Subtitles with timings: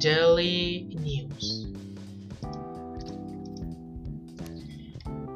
[0.00, 1.68] Daily News.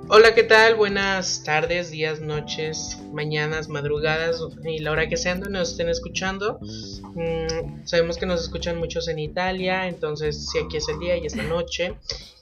[0.08, 0.76] Hola, ¿qué tal?
[0.76, 6.60] Buenas tardes, días, noches, mañanas, madrugadas y la hora que sean donde nos estén escuchando.
[6.60, 11.26] Mm, sabemos que nos escuchan muchos en Italia, entonces si aquí es el día y
[11.26, 11.94] es la noche.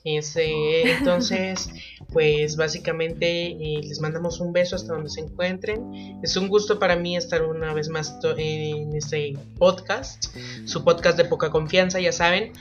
[0.04, 1.70] Entonces,
[2.12, 6.18] pues básicamente eh, les mandamos un beso hasta donde se encuentren.
[6.22, 10.26] Es un gusto para mí estar una vez más en este podcast,
[10.64, 12.52] su podcast de poca confianza, ya saben.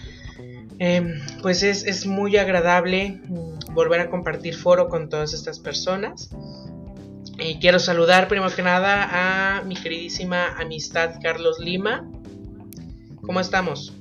[0.82, 6.30] Em, pues es, es, muy agradable mm, volver a compartir foro con todas estas personas.
[7.38, 12.10] Y quiero saludar primero que nada a mi queridísima amistad Carlos Lima.
[13.22, 13.99] ¿Cómo estamos?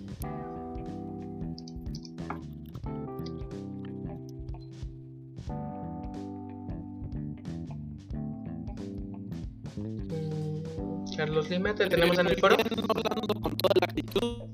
[11.18, 12.56] Carlos Lima, te tenemos en el foro.
[12.56, 14.44] Con toda la actitud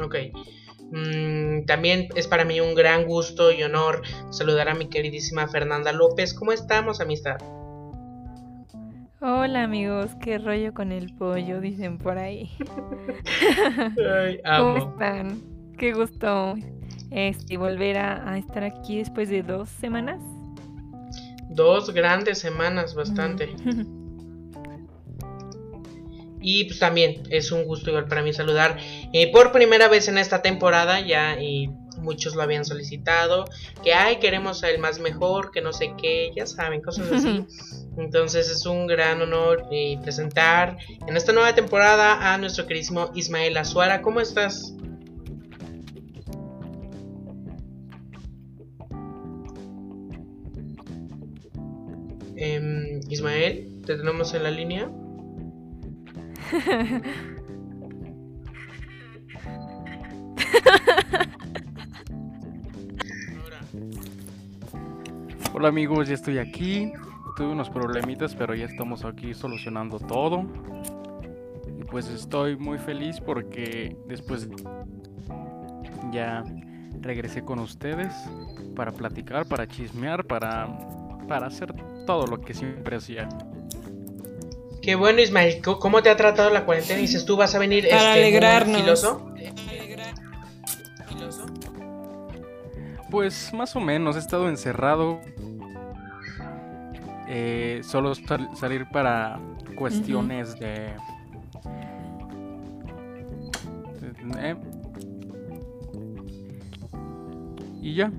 [0.00, 0.16] Ok.
[0.90, 5.92] Mm, también es para mí un gran gusto y honor saludar a mi queridísima Fernanda
[5.92, 6.34] López.
[6.34, 7.36] ¿Cómo estamos, amistad?
[9.20, 12.50] Hola amigos, qué rollo con el pollo, dicen por ahí.
[14.58, 15.40] ¿Cómo están?
[15.78, 16.56] Qué gusto
[17.12, 20.20] este, volver a, estar aquí después de dos semanas.
[21.50, 23.54] Dos grandes semanas, bastante.
[26.42, 28.78] Y pues también es un gusto igual para mí saludar
[29.12, 33.44] eh, por primera vez en esta temporada ya y muchos lo habían solicitado,
[33.84, 37.44] que ay queremos el más mejor, que no sé qué, ya saben, cosas así.
[37.98, 43.56] Entonces es un gran honor eh, presentar en esta nueva temporada a nuestro queridísimo Ismael
[43.58, 44.00] Azuara.
[44.00, 44.74] ¿Cómo estás?
[52.42, 54.90] Em, Ismael, ¿te tenemos en la línea?
[65.52, 66.90] Hola amigos, ya estoy aquí.
[67.36, 70.46] Tuve unos problemitas, pero ya estamos aquí solucionando todo.
[71.78, 74.48] Y pues estoy muy feliz porque después
[76.10, 76.42] ya
[77.02, 78.14] regresé con ustedes
[78.74, 80.66] para platicar, para chismear, para,
[81.28, 81.74] para hacer
[82.10, 83.28] todo lo que siempre hacía.
[84.82, 85.62] Qué bueno, Ismael.
[85.62, 86.98] ¿Cómo te ha tratado la cuarentena?
[86.98, 89.06] Dices, tú vas a venir Para este, alegrarnos.
[93.10, 95.20] Pues más o menos, he estado encerrado.
[97.28, 98.12] Eh, solo
[98.56, 99.38] salir para
[99.76, 100.96] cuestiones de...
[104.36, 104.56] Eh,
[107.80, 108.10] y ya.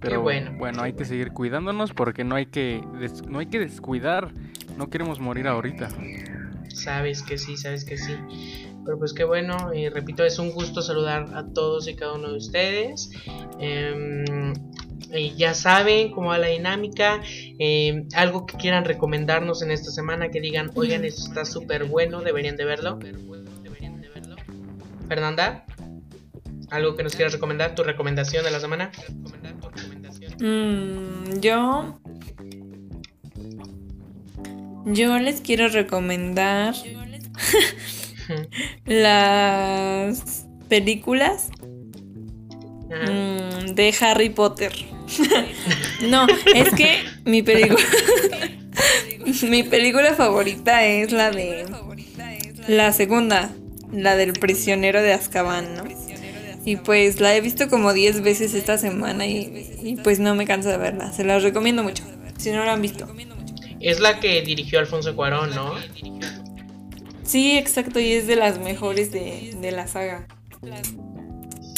[0.00, 0.52] Pero bueno.
[0.56, 2.82] bueno, hay que seguir cuidándonos porque no hay que
[3.28, 4.32] no hay que descuidar
[4.80, 5.90] no queremos morir ahorita.
[6.68, 8.14] Sabes que sí, sabes que sí.
[8.82, 12.30] Pero pues qué bueno, y repito, es un gusto saludar a todos y cada uno
[12.30, 13.10] de ustedes.
[13.58, 14.54] Em,
[15.36, 17.20] ya saben cómo va la dinámica.
[17.58, 22.22] Em, algo que quieran recomendarnos en esta semana, que digan, oigan, esto está súper bueno,
[22.22, 22.98] deberían de verlo.
[25.08, 25.66] Fernanda,
[26.70, 28.92] algo que nos quieras recomendar, tu recomendación de la semana.
[30.40, 32.00] Mm, yo
[34.86, 36.74] yo les quiero recomendar
[38.86, 41.50] las películas
[42.88, 44.72] mm, de Harry Potter.
[46.08, 47.82] no, es que mi película
[49.42, 51.66] mi película favorita es la de
[52.66, 53.50] la segunda,
[53.92, 55.99] la del prisionero de Azkaban, ¿no?
[56.64, 60.46] Y pues la he visto como 10 veces esta semana y, y pues no me
[60.46, 61.12] canso de verla.
[61.12, 62.04] Se las recomiendo mucho,
[62.36, 63.08] si no la han visto.
[63.80, 65.74] Es la que dirigió Alfonso Cuarón, ¿no?
[67.22, 70.26] Sí, exacto, y es de las mejores de, la saga.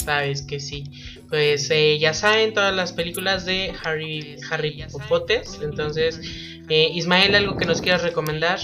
[0.04, 0.84] Sabes que sí.
[1.28, 5.60] Pues eh, ya saben todas las películas de Harry, Harry Popotes.
[5.62, 6.21] Entonces,
[6.68, 8.59] eh, Ismael, ¿algo que nos quieras recomendar?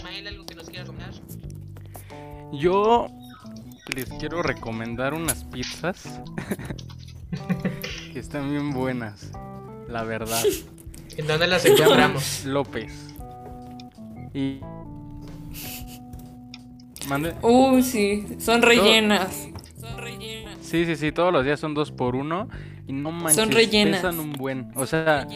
[2.53, 3.09] Yo
[3.95, 6.21] les quiero recomendar unas pizzas
[8.13, 9.31] que están bien buenas,
[9.89, 10.43] la verdad.
[11.17, 12.45] ¿En dónde las encontramos?
[12.47, 13.15] López.
[14.33, 14.61] Y.
[17.09, 17.35] Mande.
[17.43, 19.49] Uy, sí, son rellenas.
[19.81, 20.59] Son rellenas.
[20.61, 22.49] Sí, sí, sí, todos los días son dos por uno.
[22.87, 24.01] Y no manches, son rellenas.
[24.01, 24.71] pesan un buen.
[24.75, 25.27] O sea,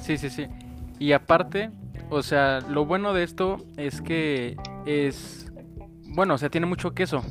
[0.00, 0.46] sí, sí, sí.
[0.98, 1.70] Y aparte,
[2.10, 4.56] o sea, lo bueno de esto es que
[4.86, 5.50] es.
[6.08, 7.24] Bueno, o sea, tiene mucho queso.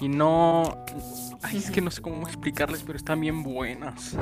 [0.00, 0.84] Y no.
[1.42, 4.16] Ay, es que no sé cómo explicarles, pero están bien buenas.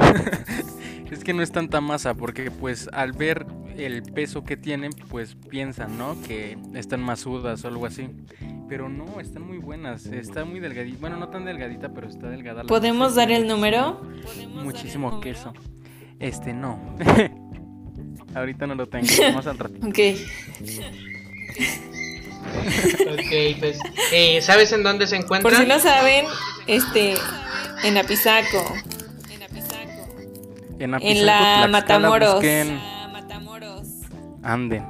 [1.11, 5.37] es que no es tanta masa, porque pues al ver el peso que tienen, pues
[5.49, 6.21] piensan, ¿no?
[6.23, 8.09] Que están masudas o algo así.
[8.69, 10.07] Pero no, están muy buenas.
[10.07, 10.99] Está muy delgadita.
[11.01, 12.63] Bueno, no tan delgadita, pero está delgada.
[12.65, 14.01] ¿Podemos dar el número?
[14.63, 15.53] Muchísimo queso.
[16.21, 16.79] Este no.
[18.35, 19.07] Ahorita no lo tengo.
[19.35, 19.87] Más al ratito.
[19.87, 19.99] Ok.
[23.13, 23.79] Ok, pues.
[24.13, 25.51] Eh, ¿Sabes en dónde se encuentra?
[25.51, 26.27] Por si no saben,
[26.67, 27.15] este.
[27.85, 28.65] En Apizaco.
[30.79, 32.35] En, Apizaco, En la Tlaxcala, Matamoros.
[32.37, 32.81] busquen-
[34.43, 34.85] Anden.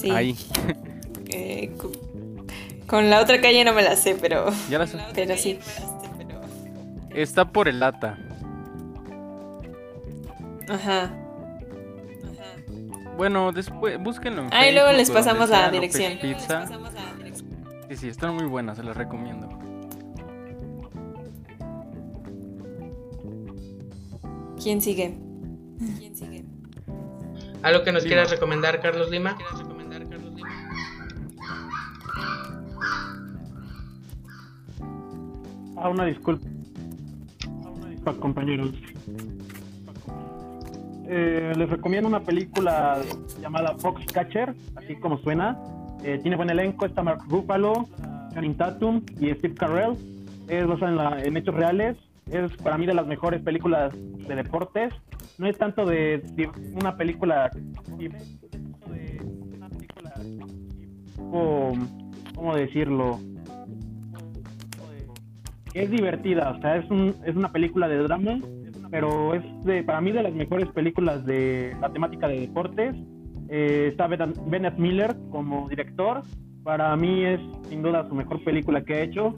[0.00, 0.10] Sí.
[0.10, 0.36] Ahí.
[1.30, 1.70] Eh,
[2.86, 4.46] con la otra calle no me la sé, pero.
[4.70, 4.96] Ya la sé.
[5.14, 5.58] Pero sí.
[7.14, 8.16] Está por el lata.
[10.70, 11.10] Ajá.
[13.18, 16.18] Bueno, después búsquenlo en Ahí luego les o donde pasamos la sea, López dirección.
[16.20, 16.66] Pizza.
[17.88, 19.48] Sí, sí, están muy buenas, se las recomiendo.
[24.62, 25.18] ¿Quién sigue?
[27.62, 28.08] ¿Algo que nos Lima.
[28.14, 29.36] quieras recomendar, Carlos Lima?
[35.76, 36.46] Ah, una disculpa.
[38.20, 38.70] compañeros.
[41.10, 43.00] Eh, les recomiendo una película
[43.40, 45.58] llamada Foxcatcher, así como suena.
[46.04, 47.88] Eh, tiene buen elenco, está Mark Ruffalo,
[48.34, 49.96] Channing Tatum y Steve Carell.
[50.48, 51.96] Es basada en, hechos reales.
[52.30, 54.92] Es para mí de las mejores películas de deportes.
[55.38, 56.22] No es tanto de
[56.74, 57.82] una película tipo,
[62.34, 63.18] ¿Cómo decirlo?
[65.74, 68.40] es divertida, o sea, es, un, es una película de drama,
[68.90, 69.42] pero es
[69.84, 72.94] para mí de las mejores películas de la temática de deportes.
[73.48, 76.22] Eh, está Ben- Bennett Miller como director,
[76.62, 79.34] para mí es sin duda su mejor película que ha hecho,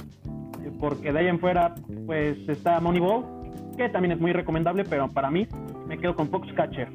[0.65, 1.75] eh, porque de ahí en fuera
[2.07, 3.25] pues está Moneyball,
[3.77, 5.47] que también es muy recomendable, pero para mí
[5.87, 6.89] me quedo con Foxcatcher.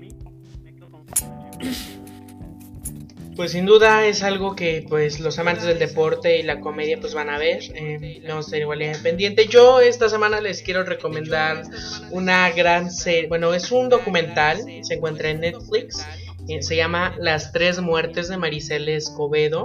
[3.36, 7.14] Pues sin duda es algo que pues los amantes del deporte y la comedia pues
[7.14, 7.64] van a ver.
[7.76, 9.48] Eh, a tener igual pendiente.
[9.48, 11.64] Yo esta semana les quiero recomendar
[12.12, 13.28] una gran serie.
[13.28, 14.60] Bueno, es un documental.
[14.84, 16.06] Se encuentra en Netflix.
[16.48, 19.64] eh, se llama Las tres muertes de Maricela Escobedo.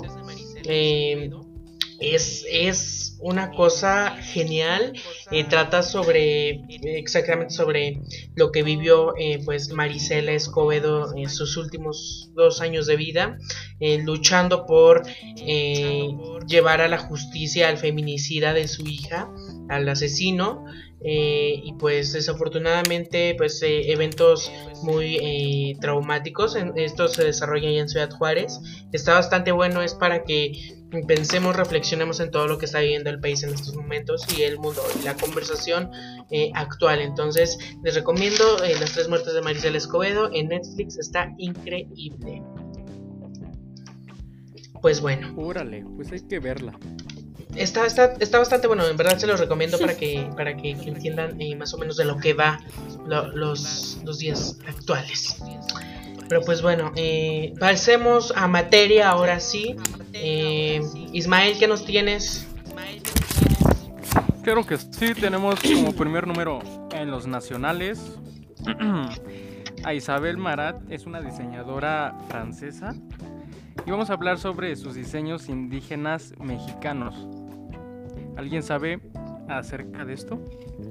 [0.64, 1.30] Eh,
[2.00, 4.94] es, es una cosa genial.
[5.48, 8.00] trata sobre exactamente sobre
[8.34, 13.38] lo que vivió eh, pues Marisela Escobedo en sus últimos dos años de vida,
[13.80, 15.02] eh, luchando por
[15.36, 16.08] eh,
[16.46, 19.30] llevar a la justicia al feminicida de su hija,
[19.68, 20.64] al asesino.
[21.02, 24.52] y pues desafortunadamente pues eventos
[24.82, 28.60] muy traumáticos en, esto se desarrolla ya en Ciudad Juárez
[28.92, 33.20] está bastante bueno es para que pensemos, reflexionemos en todo lo que está viviendo el
[33.20, 35.90] país en estos momentos y el mundo y la conversación
[36.30, 37.00] eh, actual.
[37.00, 42.42] Entonces, les recomiendo eh, Las tres muertes de Maricela Escobedo en Netflix, está increíble.
[44.80, 46.72] Pues bueno, Órale, pues hay que verla.
[47.54, 50.88] está, está, está bastante bueno, en verdad se los recomiendo para que, para que, que
[50.88, 52.60] entiendan eh, más o menos de lo que va
[53.06, 55.36] lo- los, los días actuales.
[56.30, 59.74] Pero pues bueno, eh, pasemos a materia ahora sí.
[60.12, 60.80] Eh,
[61.12, 62.46] Ismael, ¿qué nos tienes?
[64.44, 66.60] Claro que sí, tenemos como primer número
[66.92, 68.16] en los nacionales
[69.84, 72.94] a Isabel Marat, es una diseñadora francesa.
[73.84, 77.26] Y vamos a hablar sobre sus diseños indígenas mexicanos.
[78.36, 79.00] ¿Alguien sabe
[79.58, 80.38] acerca de esto?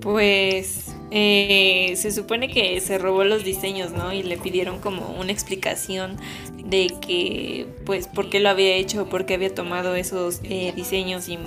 [0.02, 4.14] Pues eh, se supone que se robó los diseños, ¿no?
[4.14, 6.18] Y le pidieron como una explicación
[6.66, 11.30] de que, pues, por qué lo había hecho, por qué había tomado esos eh, diseños
[11.30, 11.38] y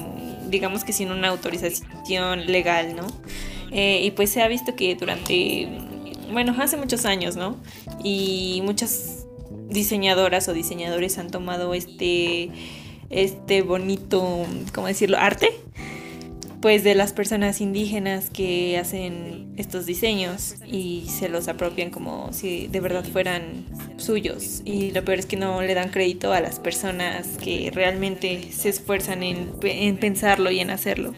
[0.49, 3.07] digamos que sin una autorización legal, ¿no?
[3.71, 5.69] Eh, y pues se ha visto que durante,
[6.31, 7.57] bueno, hace muchos años, ¿no?
[8.05, 9.27] Y muchas
[9.71, 12.51] diseñadoras o diseñadores han tomado este,
[13.09, 15.17] este bonito, ¿cómo decirlo?
[15.19, 15.49] Arte
[16.63, 22.69] pues de las personas indígenas que hacen estos diseños y se los apropian como si
[22.69, 23.67] de verdad fueran
[23.97, 28.53] suyos y lo peor es que no le dan crédito a las personas que realmente
[28.53, 31.15] se esfuerzan en, en pensarlo y en hacerlo.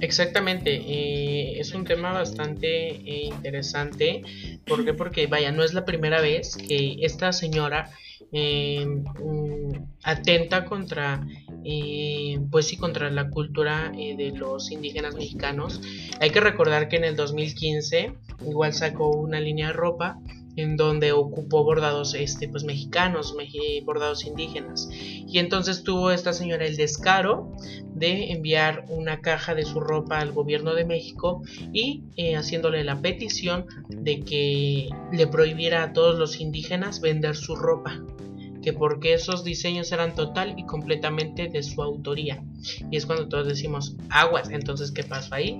[0.00, 4.22] Exactamente, eh, es un tema bastante eh, interesante.
[4.66, 4.94] ¿Por qué?
[4.94, 7.90] Porque, vaya, no es la primera vez que esta señora
[8.32, 11.26] eh, mm, atenta contra,
[11.70, 15.82] eh, pues sí, contra la cultura eh, de los indígenas mexicanos.
[16.18, 18.14] Hay que recordar que en el 2015
[18.46, 20.18] igual sacó una línea de ropa
[20.56, 23.36] en donde ocupó bordados este, pues, mexicanos,
[23.84, 24.88] bordados indígenas.
[24.90, 27.52] Y entonces tuvo esta señora el descaro
[27.94, 33.00] de enviar una caja de su ropa al gobierno de México y eh, haciéndole la
[33.02, 38.00] petición de que le prohibiera a todos los indígenas vender su ropa
[38.68, 42.44] que porque esos diseños eran total y completamente de su autoría.
[42.90, 45.58] Y es cuando todos decimos, aguas, entonces ¿qué pasó ahí?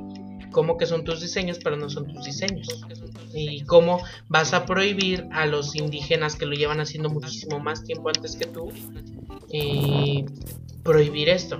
[0.50, 2.85] ¿Cómo que son tus diseños pero no son tus diseños?
[3.33, 8.11] ¿Y cómo vas a prohibir a los indígenas que lo llevan haciendo muchísimo más tiempo
[8.11, 8.69] antes que tú
[9.53, 10.27] eh,
[10.83, 11.59] prohibir esto?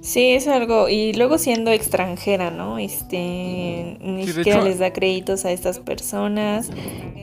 [0.00, 2.78] Sí, es algo, y luego siendo extranjera, ¿no?
[2.78, 6.70] Este, ni siquiera les da créditos a estas personas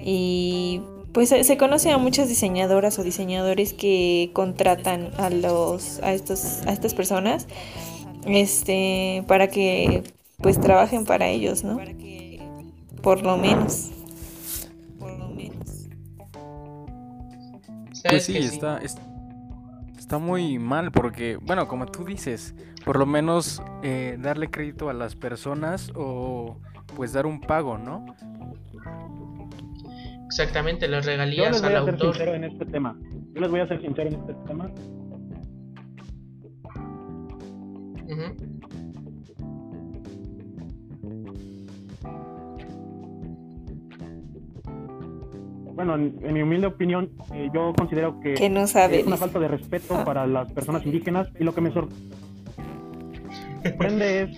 [0.05, 0.81] y
[1.13, 6.73] pues se conoce a muchas diseñadoras o diseñadores que contratan a los a estos a
[6.73, 7.47] estas personas
[8.25, 10.03] este para que
[10.37, 11.79] pues trabajen para ellos, ¿no?
[13.01, 13.91] Por lo menos.
[18.09, 18.79] Pues sí, está,
[19.97, 24.93] está muy mal porque, bueno, como tú dices, por lo menos eh, darle crédito a
[24.93, 26.57] las personas o
[26.95, 28.05] pues dar un pago, ¿no?
[30.27, 32.97] Exactamente, las regalías Yo les voy a ser sincero en este tema.
[33.33, 34.69] Yo les voy a ser sincero en este tema.
[45.73, 50.03] Bueno, en, mi humilde opinión, eh, yo considero que, no es una falta de respeto
[50.03, 54.37] para las personas indígenas y lo que me sorprende es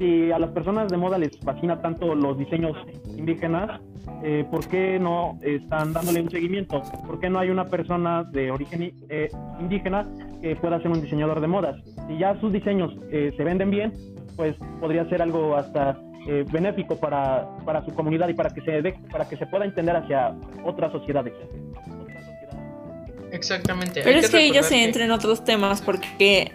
[0.00, 2.74] si a las personas de moda les fascina tanto los diseños
[3.18, 3.82] indígenas,
[4.24, 6.82] eh, ¿por qué no están dándole un seguimiento?
[7.06, 9.28] ¿Por qué no hay una persona de origen eh,
[9.60, 10.08] indígena
[10.40, 11.76] que pueda ser un diseñador de modas?
[12.08, 13.92] Si ya sus diseños eh, se venden bien,
[14.36, 16.00] pues podría ser algo hasta
[16.52, 20.36] benéfico para, para, su comunidad y para que se para que se pueda entender hacia
[20.64, 21.32] otras sociedades.
[23.32, 24.02] Exactamente.
[24.04, 26.52] Pero es que, ellos se entran en otros temas porque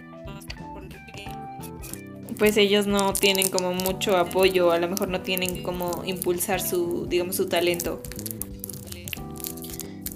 [2.38, 7.06] pues ellos no tienen como mucho apoyo, a lo mejor no tienen como impulsar su,
[7.08, 8.02] digamos, su talento.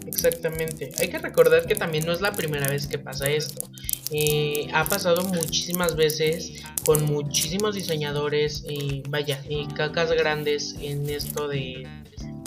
[0.06, 0.92] Exactamente.
[0.98, 3.70] Hay que recordar que también no es la primera vez que pasa esto.
[4.10, 11.48] Eh, ha pasado muchísimas veces con muchísimos diseñadores, eh, vaya, eh, cacas grandes en esto
[11.48, 11.86] de,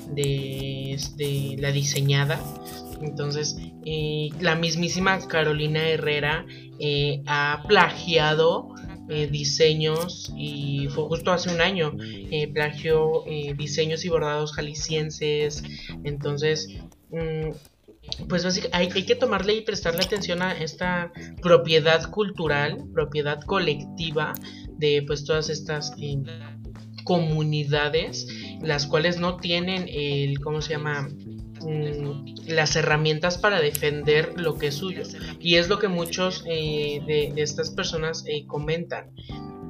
[0.10, 2.40] de, este, la diseñada.
[3.02, 3.58] Entonces,
[4.40, 6.46] la mismísima Carolina Herrera
[7.26, 8.73] ha plagiado
[9.10, 15.64] eh, diseños y fue justo hace un año eh, plagió eh, diseños y bordados jaliscienses.
[16.04, 16.70] Entonces
[17.12, 17.50] mm,
[18.30, 24.34] pues hay, hay, que tomarle y prestarle atención a esta propiedad cultural propiedad colectiva
[24.78, 25.94] de pues todas estas
[27.04, 28.28] comunidades
[28.62, 31.10] las cuales no tienen el cómo se llama
[31.66, 35.04] Mm, las herramientas para defender lo que es suyo.
[35.40, 39.12] Y es lo que muchos eh, de, estas personas eh, comentan.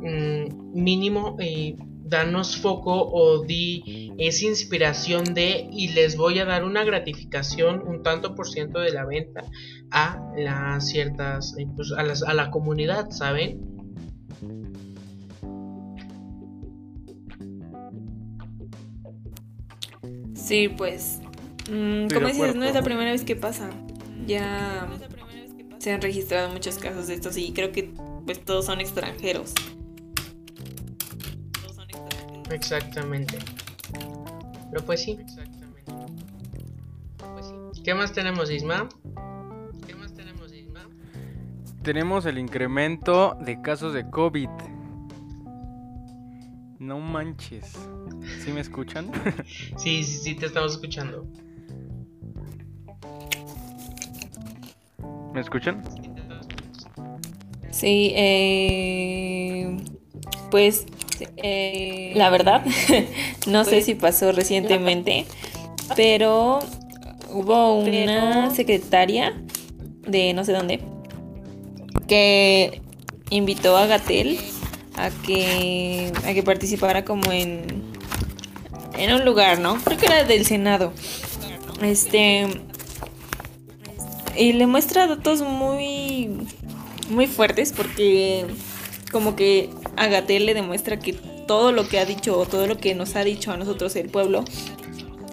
[0.02, 6.64] Mm, mínimo, eh, danos foco o di esa inspiración de y les voy a dar
[6.64, 9.42] una gratificación, un tanto por ciento de la venta
[9.90, 13.74] a las ciertas, pues, a, las, a la comunidad, ¿saben?
[20.36, 21.23] Sí, pues
[21.70, 23.70] Mm, como dices, no es la primera vez que pasa.
[24.26, 24.88] Ya
[25.80, 27.92] se han registrado muchos casos de estos y creo que
[28.26, 29.54] pues todos son extranjeros.
[32.50, 33.38] Exactamente.
[34.72, 35.18] Pero pues sí.
[37.84, 38.88] ¿Qué más tenemos, Isma?
[39.86, 40.88] ¿Qué más tenemos, Isma?
[41.82, 44.50] Tenemos el incremento de casos de COVID.
[46.80, 47.78] No manches.
[48.44, 49.12] ¿Sí me escuchan?
[49.78, 51.28] sí, sí, sí, te estamos escuchando.
[55.34, 55.84] ¿Me escuchan?
[57.72, 59.78] Sí, eh,
[60.52, 60.86] pues
[61.38, 62.64] eh, la verdad,
[63.48, 65.26] no sé pues, si pasó recientemente,
[65.96, 66.60] pero
[67.32, 69.34] hubo una secretaria
[70.08, 70.82] de no sé dónde
[72.08, 72.82] que
[73.30, 74.38] invitó a Gatel
[74.96, 77.94] a que a que participara como en
[78.98, 79.76] en un lugar, ¿no?
[79.84, 80.94] Creo que era del Senado.
[81.82, 82.48] Este
[84.38, 86.30] y le muestra datos muy,
[87.10, 88.46] muy fuertes porque
[89.12, 92.96] como que Agatel le demuestra que todo lo que ha dicho o todo lo que
[92.96, 94.44] nos ha dicho a nosotros el pueblo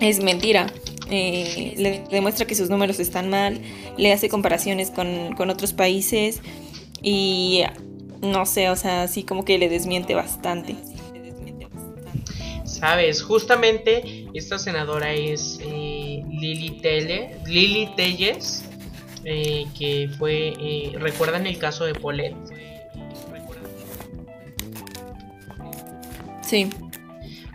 [0.00, 0.73] es mentira.
[1.11, 3.61] Eh, le demuestra que sus números están mal,
[3.97, 6.40] le hace comparaciones con, con otros países
[7.02, 7.62] y
[8.23, 10.76] no sé, o sea, así como que le desmiente bastante.
[12.64, 18.64] Sabes, justamente esta senadora es eh, Lili Telle, Lili Telles,
[19.25, 22.35] eh, que fue, eh, ¿recuerdan el caso de Polet?
[26.43, 26.69] Sí.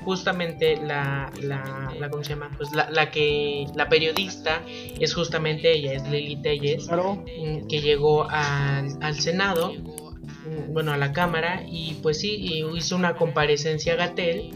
[0.04, 2.52] Justamente la, la, la ¿cómo se llama?
[2.56, 4.62] Pues la, la, que, la periodista
[5.00, 10.98] es justamente ella, es Lili Telles, mm, que llegó al, al Senado, mm, bueno, a
[10.98, 14.52] la Cámara, y pues sí, hizo una comparecencia a Gatel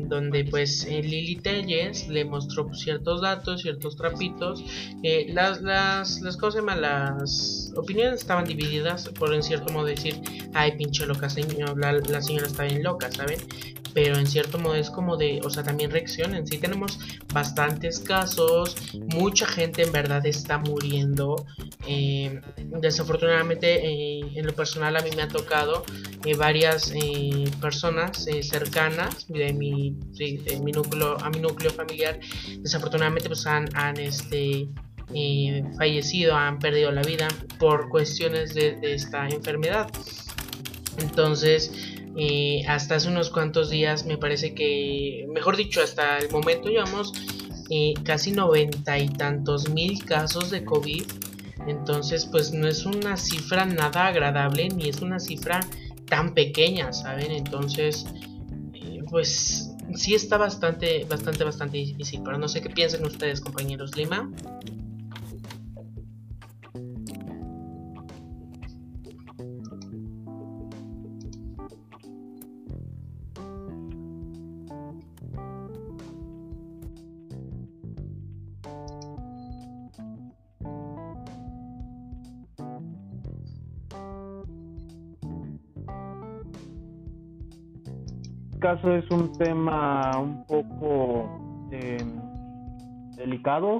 [0.00, 4.64] donde pues eh, Lili Telles le mostró ciertos datos, ciertos trapitos.
[5.02, 10.20] Eh, las, las, las cosas las opiniones estaban divididas por en cierto modo decir,
[10.54, 13.38] ay pinche loca señora, la, la señora está bien loca, ¿saben?
[13.94, 16.46] Pero en cierto modo es como de, o sea, también reaccionen.
[16.46, 16.98] Sí tenemos
[17.32, 18.76] bastantes casos,
[19.14, 21.46] mucha gente en verdad está muriendo.
[21.86, 22.40] Eh,
[22.80, 25.84] desafortunadamente, eh, en lo personal a mí me ha tocado
[26.24, 26.92] eh, varias
[27.60, 32.18] personas cercanas de mi, de mi núcleo, a mi núcleo familiar.
[32.58, 34.68] Desafortunadamente, pues han, han este,
[35.76, 39.90] fallecido, han perdido la vida por cuestiones de, de esta enfermedad.
[40.98, 41.72] Entonces,
[42.68, 47.12] hasta hace unos cuantos días me parece que, mejor dicho, hasta el momento llevamos
[47.70, 51.04] eh, casi noventa y tantos mil casos de COVID.
[51.66, 55.60] Entonces, pues no es una cifra nada agradable ni es una cifra
[56.06, 57.30] tan pequeña, ¿saben?
[57.30, 58.04] Entonces,
[58.74, 62.20] eh, pues sí está bastante, bastante, bastante difícil.
[62.24, 64.30] Pero no sé qué piensen ustedes, compañeros Lima.
[88.76, 91.98] Caso es un tema un poco eh,
[93.16, 93.78] delicado,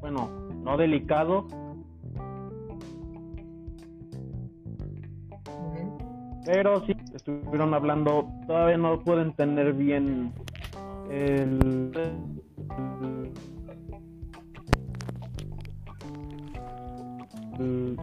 [0.00, 0.28] bueno,
[0.62, 1.46] no delicado,
[6.44, 10.34] pero sí estuvieron hablando, todavía no puedo entender bien
[11.10, 11.90] el,
[17.58, 17.96] el,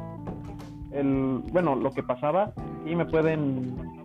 [0.91, 2.51] el bueno, lo que pasaba.
[2.83, 4.00] Y me pueden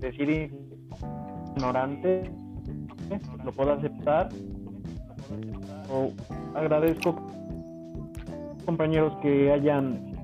[0.00, 0.50] decir
[1.54, 2.30] ignorante,
[3.44, 4.28] lo puedo aceptar.
[5.90, 6.12] O
[6.54, 7.14] agradezco
[8.64, 10.14] compañeros que hayan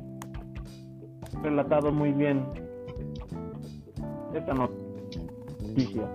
[1.42, 2.44] relatado muy bien
[4.34, 6.08] esta noticia.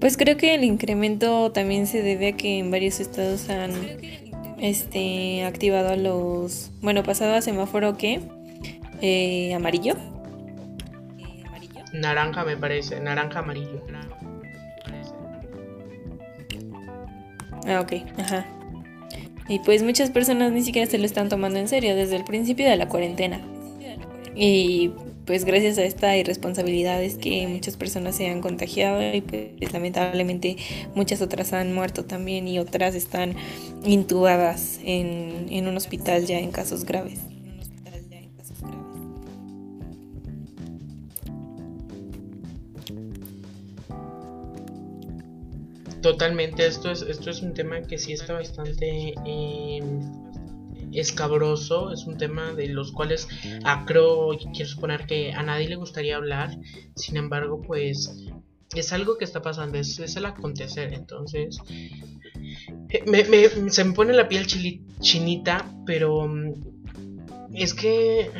[0.00, 3.72] Pues creo que el incremento también se debe a que en varios estados han
[4.60, 8.20] este activado los bueno pasado a semáforo que
[9.00, 9.94] eh, amarillo.
[11.92, 13.84] Naranja me parece, naranja amarillo.
[17.66, 18.46] Ah, ok, ajá.
[19.48, 22.68] Y pues muchas personas ni siquiera se lo están tomando en serio desde el principio
[22.68, 23.40] de la cuarentena.
[24.34, 24.92] Y
[25.26, 30.56] pues gracias a esta irresponsabilidad es que muchas personas se han contagiado y pues lamentablemente
[30.94, 33.36] muchas otras han muerto también y otras están
[33.84, 37.20] intubadas en, en un hospital ya en casos graves.
[46.02, 50.00] Totalmente, esto es, esto es un tema que sí está bastante em,
[50.92, 53.28] escabroso, es un tema de los cuales
[53.64, 56.56] a creo quiero suponer que a nadie le gustaría hablar,
[56.96, 58.26] sin embargo pues
[58.74, 61.58] es algo que está pasando, es, es el acontecer, entonces
[62.88, 66.28] eh, se me pone la piel chinita, pero
[67.54, 68.30] es que,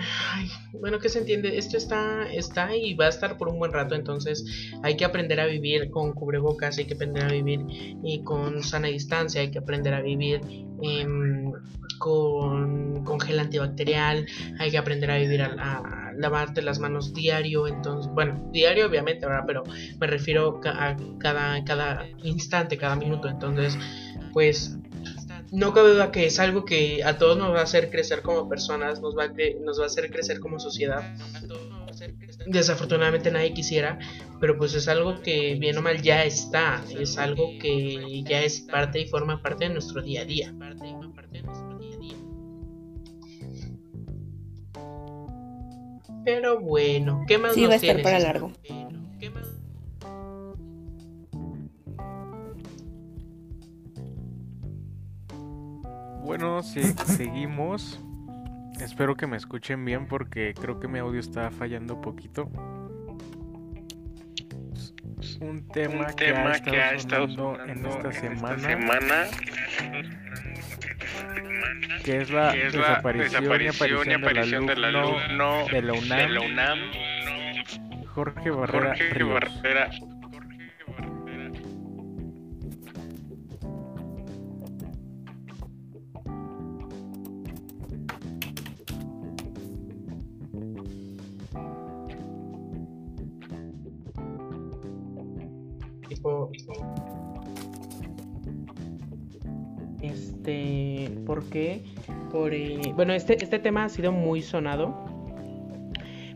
[0.72, 3.94] bueno, que se entiende, esto está, está y va a estar por un buen rato,
[3.94, 7.60] entonces hay que aprender a vivir con cubrebocas, hay que aprender a vivir
[8.02, 10.40] y con sana distancia, hay que aprender a vivir
[10.82, 11.52] em,
[11.98, 14.26] con, con, gel antibacterial,
[14.58, 19.44] hay que aprender a vivir a, lavarte las manos diario, entonces, bueno, diario obviamente, ¿verdad?
[19.46, 19.62] Pero
[19.98, 23.78] me refiero a cada, cada instante, cada minuto, entonces,
[24.32, 24.79] pues
[25.52, 28.48] no cabe duda que es algo que a todos nos va a hacer crecer como
[28.48, 29.28] personas, nos va a,
[29.60, 31.14] nos va a hacer crecer como sociedad.
[32.46, 33.98] Desafortunadamente nadie quisiera,
[34.40, 38.60] pero pues es algo que bien o mal ya está, es algo que ya es
[38.60, 40.54] parte y forma parte de nuestro día a día.
[46.24, 48.52] Pero bueno, ¿qué más Sí, nos va a estar tienes, para largo.
[49.18, 49.59] ¿Qué más?
[56.30, 58.00] Bueno, sí, seguimos.
[58.80, 62.44] Espero que me escuchen bien porque creo que mi audio está fallando un poquito.
[65.40, 69.26] Un tema, Un que, tema ha estado que ha estado sonando en esta semana,
[72.04, 75.92] que es la que es la desaparición, desaparición y aparición del alumno alumno de la
[75.94, 76.78] UNAM, de la UNAM,
[78.06, 79.62] Jorge Barrera Jorge Ríos.
[79.62, 79.90] Barrera.
[102.30, 102.52] ¿Por
[102.94, 104.94] bueno, este, este tema ha sido muy sonado.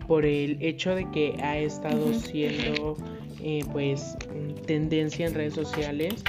[0.07, 2.97] Por el hecho de que ha estado siendo.
[3.43, 4.17] eh, pues.
[4.67, 6.23] Tendencia en redes sociales.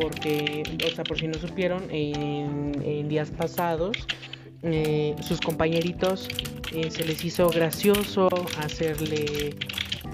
[0.00, 0.62] Porque.
[0.84, 1.84] O sea, por si no supieron.
[1.90, 3.96] En, en días pasados.
[4.62, 6.28] eh, sus compañeritos.
[6.74, 8.28] eh, se les hizo gracioso
[8.58, 9.54] hacerle.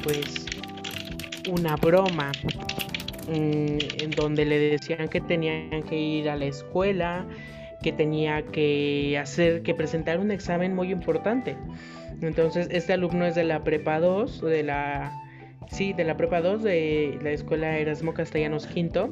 [0.04, 0.46] Pues.
[1.50, 2.30] Una broma
[3.28, 3.32] mm,
[4.02, 7.26] en donde le decían que tenían que ir a la escuela,
[7.82, 11.56] que tenía que hacer, que presentar un examen muy importante.
[12.20, 15.12] Entonces, este alumno es de la prepa 2, de la,
[15.70, 19.10] sí, de la prepa 2 de la escuela Erasmo Castellanos V.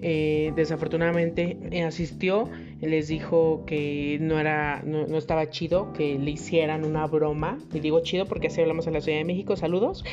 [0.00, 2.48] Eh, desafortunadamente eh, asistió,
[2.80, 7.58] les dijo que no era, no, no estaba chido que le hicieran una broma.
[7.72, 9.56] Y digo chido porque así hablamos en la Ciudad de México.
[9.56, 10.04] Saludos.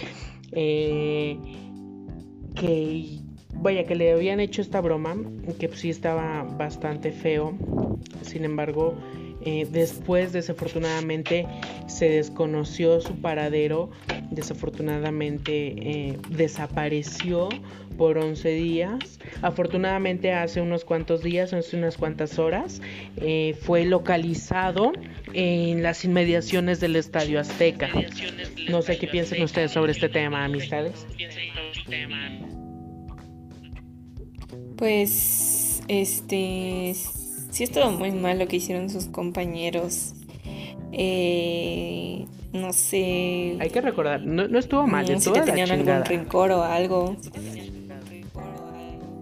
[0.51, 1.38] Eh,
[2.56, 3.24] que
[3.62, 5.15] vaya que le habían hecho esta broma
[5.60, 7.58] que pues, sí estaba bastante feo.
[8.22, 8.96] Sin embargo
[9.46, 11.46] eh, después desafortunadamente
[11.88, 13.91] se desconoció su paradero.
[14.32, 17.50] Desafortunadamente eh, desapareció
[17.96, 19.20] por 11 días.
[19.44, 22.82] Afortunadamente hace unos cuantos días hace unas cuantas horas
[23.18, 24.91] eh, fue localizado
[25.34, 27.89] en las inmediaciones del Estadio Azteca.
[28.70, 31.06] No sé qué piensan ustedes sobre este tema amistades
[34.77, 36.95] Pues, este,
[37.51, 40.13] sí estuvo muy mal lo que hicieron sus compañeros.
[40.91, 43.57] Eh, no sé.
[43.59, 47.15] Hay que recordar, no, no estuvo mal, mm, si le tenían algún rencor o algo.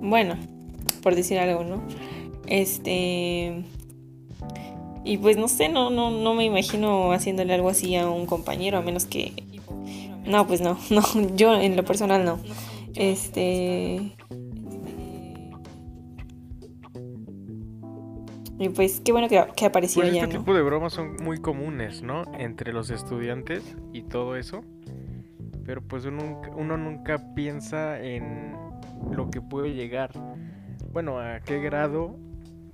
[0.01, 0.37] Bueno,
[1.01, 1.83] por decir algo, ¿no?
[2.47, 3.63] Este.
[5.05, 8.77] Y pues no sé, no, no, no me imagino haciéndole algo así a un compañero,
[8.77, 9.33] a menos que.
[10.25, 11.03] No, pues no, no,
[11.35, 12.39] yo en lo personal no.
[12.95, 14.15] Este.
[18.59, 20.39] Y pues qué bueno que, que apareció Pues ya, este ¿no?
[20.41, 22.23] tipo de bromas son muy comunes, ¿no?
[22.37, 23.63] Entre los estudiantes
[23.93, 24.63] y todo eso.
[25.65, 28.53] Pero pues uno, nunca- uno nunca piensa en
[29.11, 30.11] lo que puede llegar.
[30.91, 32.15] Bueno, a qué grado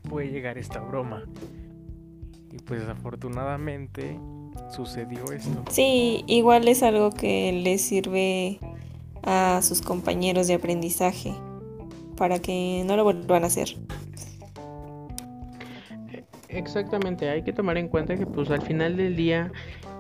[0.10, 1.24] puede llegar esta broma.
[2.52, 4.20] Y pues desafortunadamente
[4.72, 5.64] sucedió esto.
[5.70, 8.60] Sí, igual es algo que les sirve
[9.24, 11.34] a sus compañeros de aprendizaje
[12.18, 13.76] para que no lo vuelvan a hacer.
[16.50, 19.52] Exactamente, hay que tomar en cuenta que pues al final del día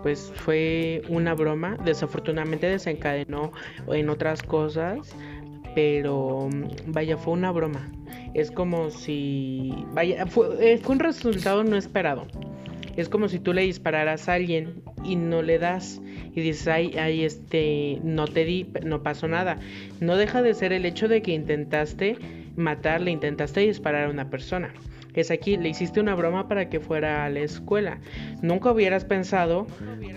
[0.01, 3.51] pues fue una broma, desafortunadamente desencadenó
[3.87, 5.15] en otras cosas,
[5.75, 7.91] pero mm, vaya, fue una broma.
[8.33, 12.25] Es como si, vaya, fue, eh, fue un resultado no esperado.
[12.95, 16.01] Es como si tú le dispararas a alguien y no le das
[16.35, 19.57] y dices, ay, ay, este, no te di, no pasó nada.
[19.99, 22.17] No deja de ser el hecho de que intentaste
[22.55, 24.73] matarle, intentaste disparar a una persona.
[25.13, 27.99] Es aquí, le hiciste una broma para que fuera a la escuela.
[28.41, 29.67] Nunca hubieras pensado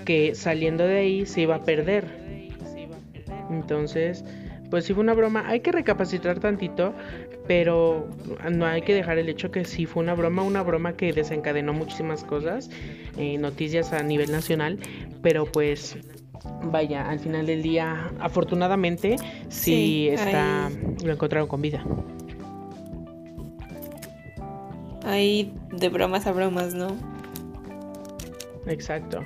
[0.04, 2.04] que saliendo de ahí se iba a perder.
[3.50, 4.24] Entonces,
[4.70, 5.44] pues sí fue una broma.
[5.48, 6.94] Hay que recapacitar tantito,
[7.46, 8.08] pero
[8.50, 11.72] no hay que dejar el hecho que sí fue una broma, una broma que desencadenó
[11.72, 12.70] muchísimas cosas,
[13.18, 14.78] eh, noticias a nivel nacional,
[15.22, 15.96] pero pues
[16.64, 19.16] vaya, al final del día, afortunadamente,
[19.48, 20.70] sí, Sí, está,
[21.04, 21.84] lo encontraron con vida.
[25.04, 26.96] Hay de bromas a bromas, ¿no?
[28.66, 29.24] Exacto.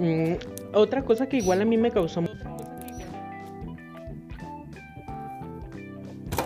[0.00, 0.34] Mm,
[0.72, 2.22] otra cosa que igual a mí me causó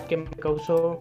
[0.09, 1.01] que me causó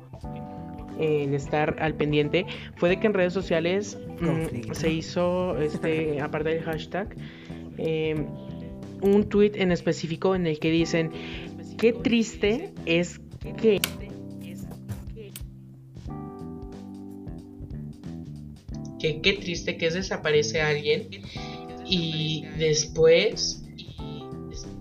[0.99, 6.21] eh, el estar al pendiente fue de que en redes sociales mm, se hizo este
[6.21, 7.15] aparte del hashtag
[7.77, 8.25] eh,
[9.01, 11.11] un tweet en específico en el que dicen
[11.77, 13.19] qué triste es
[13.57, 13.81] que
[19.01, 21.09] que qué triste que es desaparece alguien
[21.85, 23.63] y después,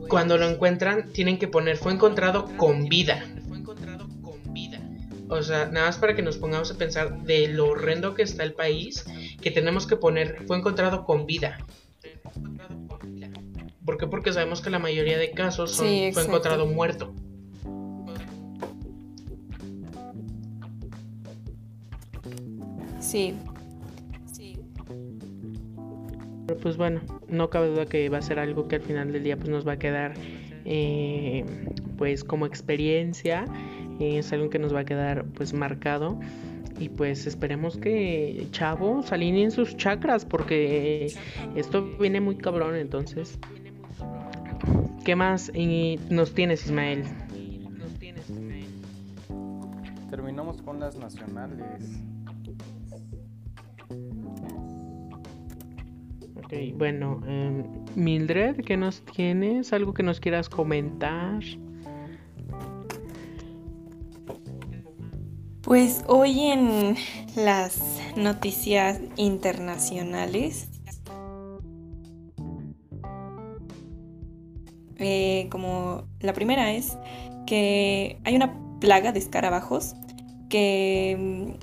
[0.08, 3.24] cuando lo encuentran, tienen que poner fue encontrado con vida.
[5.28, 8.42] O sea, nada más para que nos pongamos a pensar de lo horrendo que está
[8.42, 9.06] el país,
[9.40, 11.64] que tenemos que poner fue encontrado con vida.
[13.84, 14.06] ¿Por qué?
[14.06, 17.14] Porque sabemos que la mayoría de casos son, fue encontrado muerto.
[23.00, 23.34] Sí.
[26.50, 29.22] Pero pues bueno, no cabe duda que va a ser algo que al final del
[29.22, 30.14] día pues nos va a quedar
[30.64, 31.44] eh,
[31.96, 33.44] pues como experiencia.
[34.00, 36.18] es algo que nos va a quedar pues marcado.
[36.80, 41.14] Y pues esperemos que chavos alineen sus chakras porque
[41.54, 43.38] esto viene muy cabrón entonces.
[45.04, 45.52] ¿Qué más
[46.08, 47.04] nos tienes Ismael?
[50.10, 52.00] Terminamos con las nacionales.
[56.76, 59.72] Bueno, em, Mildred, ¿qué nos tienes?
[59.72, 61.40] ¿Algo que nos quieras comentar?
[65.62, 66.96] Pues hoy en
[67.36, 70.68] las noticias internacionales,
[74.98, 76.98] eh, como la primera es
[77.46, 79.94] que hay una plaga de escarabajos
[80.50, 81.16] que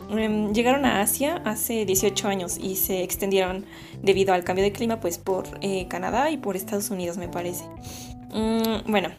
[0.10, 3.66] mm, em, llegaron a Asia hace 18 años y se extendieron
[4.02, 7.66] debido al cambio de clima pues por eh, Canadá y por Estados Unidos me parece.
[8.34, 9.10] Mm, bueno,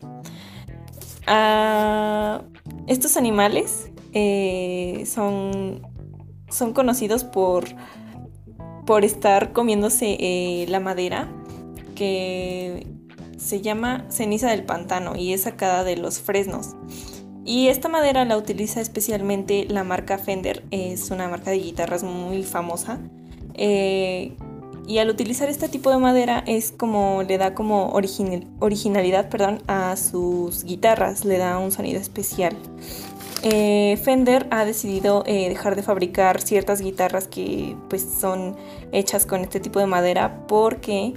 [1.28, 2.42] ah,
[2.88, 5.82] estos animales eh, son,
[6.50, 7.64] son conocidos por,
[8.86, 11.28] por estar comiéndose eh, la madera
[11.94, 12.86] que
[13.36, 16.74] se llama ceniza del pantano y es sacada de los fresnos.
[17.48, 22.42] Y esta madera la utiliza especialmente la marca Fender, es una marca de guitarras muy
[22.42, 22.98] famosa.
[23.54, 24.34] Eh,
[24.86, 29.96] y al utilizar este tipo de madera es como le da como originalidad perdón, a
[29.96, 32.54] sus guitarras, le da un sonido especial.
[33.42, 38.58] Eh, Fender ha decidido eh, dejar de fabricar ciertas guitarras que pues son
[38.92, 41.14] hechas con este tipo de madera porque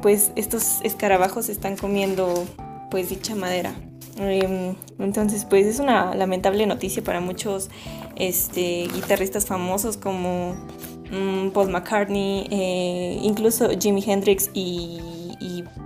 [0.00, 2.46] pues estos escarabajos están comiendo
[2.90, 3.74] pues dicha madera.
[4.18, 7.68] Em, entonces, pues es una lamentable noticia para muchos
[8.16, 10.54] este, guitarristas famosos como
[11.10, 15.00] mm, Paul McCartney, eh, incluso Jimi Hendrix y,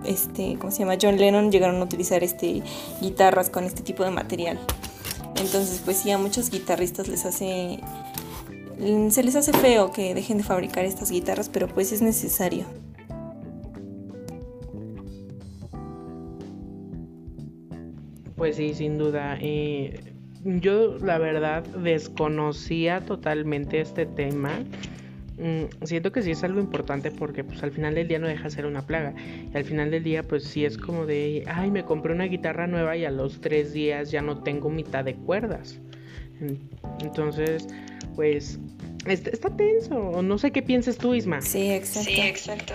[0.05, 0.97] este, ¿cómo se llama?
[1.01, 2.63] John Lennon llegaron a utilizar este,
[3.01, 4.59] guitarras con este tipo de material.
[5.37, 7.81] Entonces, pues sí, a muchos guitarristas les hace
[9.11, 12.65] se les hace feo que dejen de fabricar estas guitarras, pero pues es necesario.
[18.41, 19.39] Pues sí, sin duda.
[20.45, 24.65] Yo la verdad desconocía totalmente este tema.
[25.37, 28.45] Mm, siento que sí es algo importante porque pues al final del día no deja
[28.45, 29.13] de ser una plaga.
[29.53, 32.67] Y al final del día pues sí es como de, ay, me compré una guitarra
[32.67, 35.79] nueva y a los tres días ya no tengo mitad de cuerdas.
[37.03, 37.69] Entonces,
[38.17, 38.59] pues
[39.05, 40.23] está, está tenso.
[40.23, 41.43] No sé qué piensas tú, Isma.
[41.43, 42.11] Sí, exacto.
[42.11, 42.75] Sí, exacto.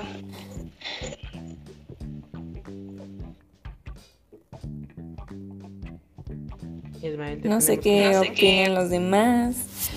[7.43, 9.91] No sé qué opinan los demás.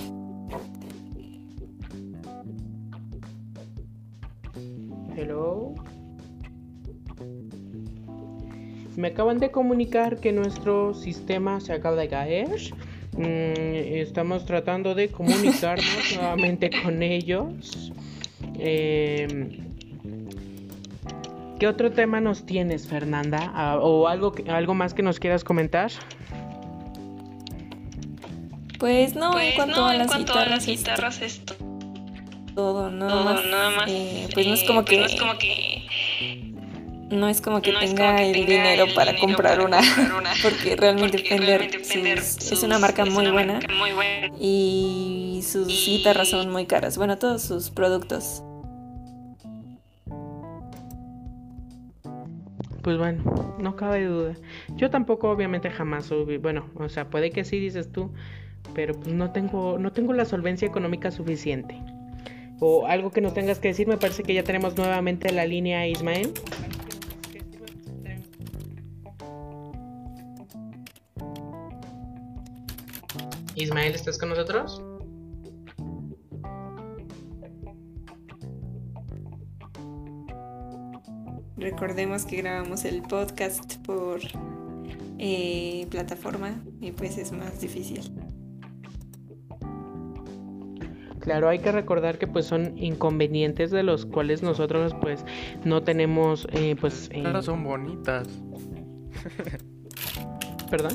[5.16, 5.74] Hello.
[8.96, 12.48] Me acaban de comunicar que nuestro sistema se acaba de caer.
[13.16, 17.92] Mm, estamos tratando de comunicarnos nuevamente con ellos.
[18.58, 19.68] Em,
[21.58, 23.50] ¿Qué otro tema nos tienes, Fernanda?
[23.54, 25.90] Ah, ¿O algo, algo más que nos quieras comentar?
[28.78, 31.42] Pues no, en pues cuanto, a, las guitarras, es
[32.54, 33.22] todo, nada
[33.70, 33.88] más.
[33.88, 34.98] Eh, pues no es como que.
[34.98, 35.88] No es como que
[37.10, 39.80] no es como que, tenga, el dinero para, comprar, una,
[40.42, 43.60] porque realmente Fender, es una marca, muy, buena,
[44.38, 46.98] y sus guitarras son muy caras.
[46.98, 48.42] Bueno, todos sus productos.
[52.82, 54.34] Pues bueno, no cabe duda.
[54.76, 58.12] Yo tampoco obviamente jamás subí, bueno, o sea, puede que sí dices tú,
[58.74, 61.80] pero pues no tengo, no tengo la solvencia económica suficiente.
[62.60, 65.86] O algo que nos tengas que decir, me parece que ya tenemos nuevamente la línea
[65.86, 66.32] Ismael.
[73.54, 74.82] Ismael, ¿estás con nosotros?
[81.56, 84.20] Recordemos que grabamos el podcast por
[85.18, 88.12] eh, plataforma y pues es más difícil.
[91.20, 95.24] Claro, hay que recordar que pues son inconvenientes de los cuales nosotros pues
[95.64, 97.10] no tenemos eh, pues...
[97.12, 97.24] Eh...
[97.42, 98.28] son bonitas.
[100.70, 100.92] ¿Perdón?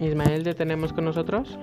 [0.00, 1.58] Ismael, ¿te tenemos con nosotros?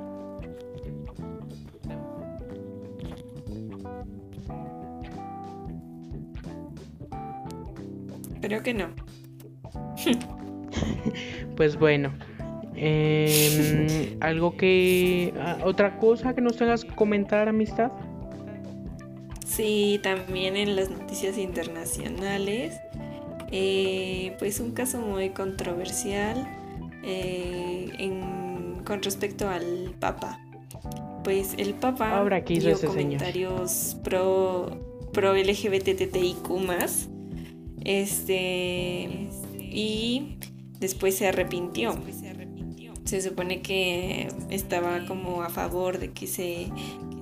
[8.42, 8.90] Creo que no.
[11.56, 12.14] pues bueno.
[12.76, 15.34] Em, algo que.
[15.40, 17.92] Ah, ¿Otra cosa que nos tengas que comentar, amistad?
[19.46, 22.80] Sí, también en las noticias internacionales.
[23.52, 26.46] Eh, pues un caso muy controversial
[27.04, 27.90] eh,
[28.86, 30.40] con respecto al Papa.
[31.24, 36.50] Pues el Papa Ahora dio comentarios pro, pro LGBTTIQ
[37.84, 39.30] este,
[39.72, 40.38] y
[40.80, 41.98] después se arrepintió.
[43.06, 46.68] Se supone que estaba como a favor de que se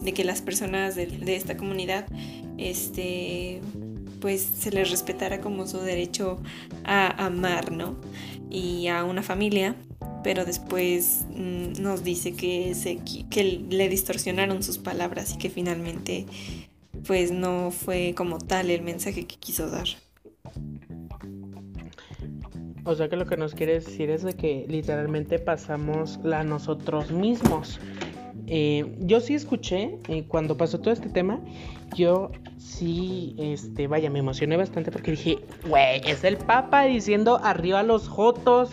[0.01, 2.05] de que las personas de, esta comunidad
[2.57, 3.61] este
[4.19, 6.41] pues se les respetara como su derecho
[6.83, 7.95] a amar, ¿no?
[8.49, 9.75] Y a una familia,
[10.23, 16.25] pero después mm, nos dice que, se, que le distorsionaron sus palabras y que finalmente
[17.05, 19.87] pues no fue como tal el mensaje que quiso dar.
[22.85, 27.11] O sea que lo que nos quiere decir es de que literalmente pasamos la nosotros
[27.11, 27.79] mismos.
[28.47, 31.39] Eh, yo sí escuché eh, cuando pasó todo este tema,
[31.95, 37.81] yo sí, este, vaya, me emocioné bastante porque dije, güey, es el Papa diciendo arriba
[37.81, 38.71] los jotos.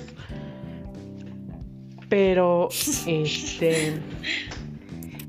[2.10, 2.68] Pero,
[3.06, 3.94] este,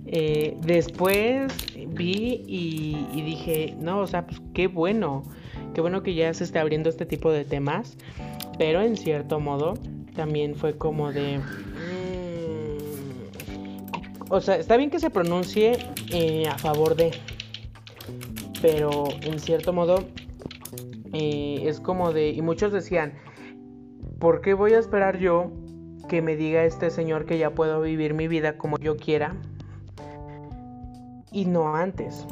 [0.08, 1.54] eh, después
[1.88, 5.24] vi y, y, dije, no, o sea, pues qué bueno,
[5.74, 7.96] qué bueno que ya se esté abriendo este tipo de temas.
[8.58, 9.76] Pero en cierto modo
[10.16, 11.39] también fue como de...
[11.39, 11.44] Mm,
[14.30, 15.78] o sea, está bien que se pronuncie
[16.12, 17.12] eh, a favor de...
[18.62, 20.06] Pero en cierto modo
[21.13, 22.30] eh, es como de...
[22.30, 23.13] Y muchos decían,
[24.20, 25.52] ¿por qué voy a esperar yo
[26.08, 29.36] que me diga este señor que ya puedo vivir mi vida como yo quiera?
[31.32, 32.26] Y no antes.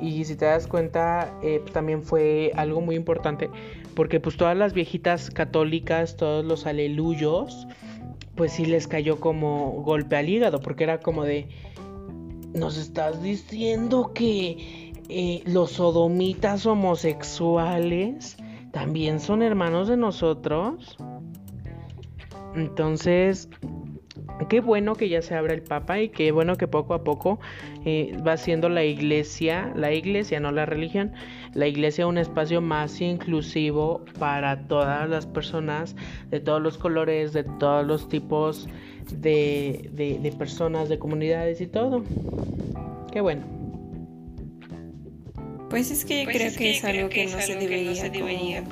[0.00, 3.50] Y si te das cuenta, eh, también fue algo muy importante
[3.94, 7.66] porque pues todas las viejitas católicas, todos los aleluyos,
[8.36, 11.48] pues sí les cayó como golpe al hígado, porque era como de,
[12.54, 18.36] nos estás diciendo que eh, los sodomitas homosexuales
[18.72, 20.96] también son hermanos de nosotros.
[22.54, 23.48] Entonces,
[24.48, 27.40] qué bueno que ya se abra el Papa y qué bueno que poco a poco
[27.84, 31.12] eh, va siendo la iglesia, la iglesia, no la religión,
[31.54, 35.96] la iglesia un espacio más inclusivo para todas las personas
[36.30, 38.68] de todos los colores, de todos los tipos
[39.12, 42.04] de, de, personas, de comunidades y todo.
[43.12, 43.42] Qué bueno.
[45.68, 48.64] Pues es que yo pues creo que es algo que, no, se debería,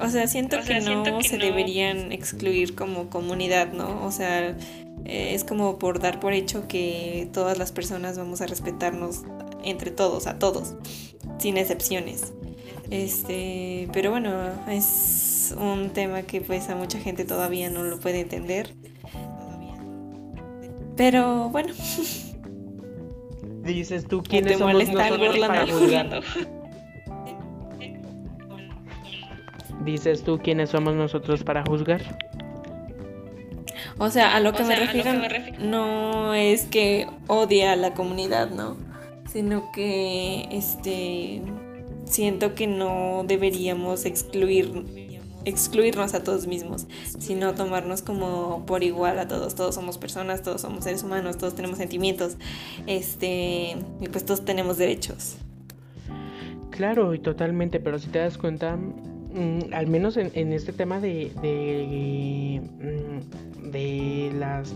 [0.00, 4.04] O sea, siento que no se deberían excluir como comunidad, ¿no?
[4.04, 4.56] O sea,
[5.04, 9.22] eh, es como por dar por hecho que todas las personas vamos a respetarnos
[9.64, 10.76] entre todos, a todos
[11.44, 12.32] sin excepciones.
[12.90, 14.30] Este, pero bueno,
[14.66, 18.70] es un tema que pues a mucha gente todavía no lo puede entender.
[20.96, 21.74] Pero bueno.
[23.62, 26.22] Dices tú quiénes somos nosotros para juzgar.
[29.84, 32.00] Dices tú quiénes somos nosotros para juzgar.
[33.98, 35.12] O sea, a lo que, me, refiero,
[35.58, 38.93] no es que odia a la comunidad, ¿no?
[39.34, 41.42] Sino que este
[42.06, 44.70] siento que no deberíamos excluir
[45.44, 46.86] excluirnos a todos mismos,
[47.18, 49.54] sino tomarnos como por igual a todos.
[49.54, 52.36] Todos somos personas, todos somos seres humanos, todos tenemos sentimientos,
[52.86, 55.36] este, y pues todos tenemos derechos.
[56.70, 61.30] Claro, y totalmente, pero si te das cuenta, mm, al menos en, este tema de,
[61.42, 64.74] de, mm, de las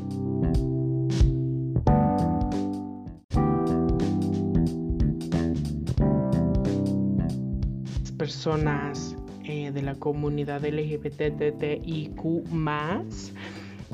[8.19, 12.21] personas eh, de la comunidad LGBTIQ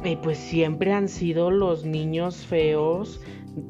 [0.02, 3.20] eh, pues siempre han sido los niños feos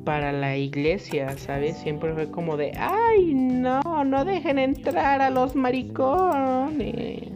[0.04, 1.76] para la iglesia, ¿sabes?
[1.76, 7.28] Siempre fue como de, ay, no, no dejen entrar a los maricones.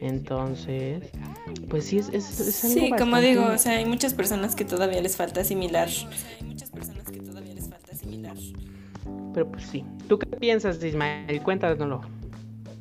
[0.00, 1.02] Entonces,
[1.68, 5.16] pues sí, es, es, Sí, como digo, o sea, hay muchas personas que todavía les
[5.16, 5.88] falta asimilar.
[6.40, 7.02] Hay muchas personas
[10.18, 12.00] falta asimilar.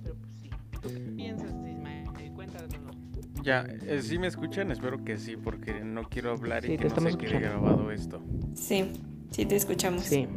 [0.03, 0.49] Pero pues sí.
[0.81, 2.35] ¿Tú qué piensas, Ismael?
[2.35, 3.01] Cuéntanoslo.
[3.43, 4.71] Ya, eh, ¿sí me escuchan?
[4.71, 8.21] Espero que sí, porque no quiero hablar Sí, y que no se quede grabado esto.
[8.53, 8.91] Sí,
[9.31, 10.03] sí te escuchamos.
[10.03, 10.27] Sí.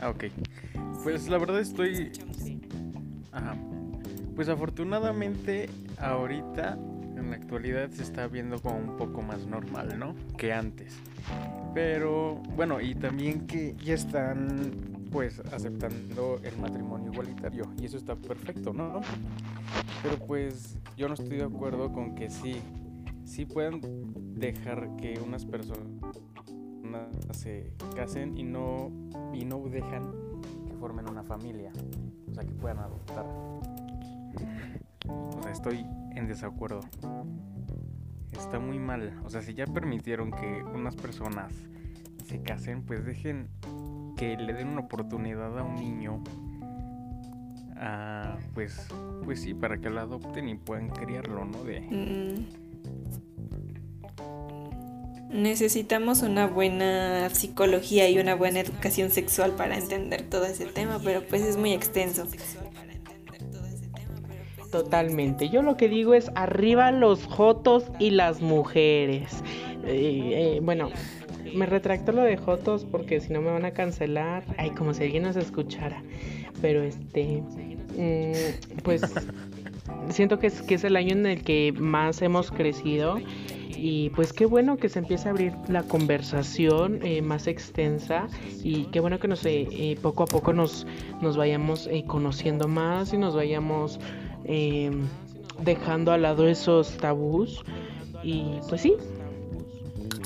[0.00, 0.24] Ah, ok.
[1.04, 2.10] Pues la verdad estoy...
[3.32, 3.56] Ajá.
[4.34, 6.78] Pues afortunadamente ahorita,
[7.16, 10.16] en la actualidad, se está viendo como un poco más normal, ¿no?
[10.36, 10.96] Que antes.
[11.74, 17.64] Pero, bueno, y también que ya están, pues, aceptando el matrimonio igualitario.
[17.80, 19.00] Y eso está perfecto, ¿no?
[20.02, 22.56] Pero pues yo no estoy de acuerdo con que sí,
[23.24, 23.80] sí puedan
[24.34, 25.86] dejar que unas personas
[27.32, 28.90] se casen y no,
[29.32, 30.12] y no dejan
[30.66, 31.72] que formen una familia.
[32.30, 33.26] O sea, que puedan adoptar.
[35.08, 36.80] O sea, estoy en desacuerdo.
[38.32, 39.20] Está muy mal.
[39.24, 41.52] O sea, si ya permitieron que unas personas
[42.24, 43.48] se casen, pues dejen
[44.20, 46.22] que le den una oportunidad a un niño.
[47.76, 48.86] ah, pues,
[49.24, 51.64] pues sí, para que lo adopten y puedan criarlo, ¿no?
[51.64, 52.44] De, Mm.
[55.32, 61.22] Necesitamos una buena psicología y una buena educación sexual para entender todo ese tema, pero
[61.22, 62.26] pues es muy extenso.
[64.70, 65.48] Totalmente.
[65.48, 69.42] Yo lo que digo es arriba los jotos y las mujeres.
[69.84, 70.90] Eh, eh, bueno,
[71.54, 74.44] me retracto lo de jotos porque si no me van a cancelar.
[74.56, 76.02] Ay, como si alguien nos escuchara.
[76.60, 77.42] Pero este,
[77.96, 79.02] mm, pues
[80.10, 83.18] siento que es, que es el año en el que más hemos crecido.
[83.82, 88.26] Y pues qué bueno que se empiece a abrir la conversación eh, más extensa
[88.62, 90.86] y qué bueno que nos, eh, eh, poco a poco nos,
[91.22, 93.98] nos vayamos eh, conociendo más y nos vayamos
[94.44, 94.90] eh,
[95.62, 97.64] dejando al lado esos tabús.
[98.22, 98.96] Y pues sí,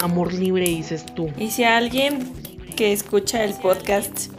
[0.05, 1.31] amor libre dices tú.
[1.39, 2.33] Y si alguien
[2.77, 4.31] que escucha el podcast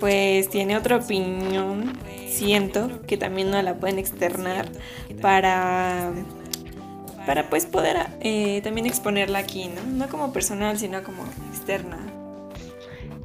[0.00, 1.92] pues tiene otra opinión,
[2.28, 4.68] siento que también nos la pueden externar
[5.20, 6.12] para
[7.26, 9.82] para pues poder eh, también exponerla aquí, ¿no?
[9.82, 11.98] No como personal, sino como externa.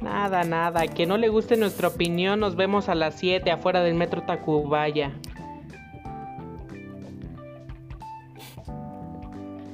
[0.02, 3.94] Nada, nada, que no le guste nuestra opinión, nos vemos a las 7 afuera del
[3.94, 5.12] metro Tacubaya.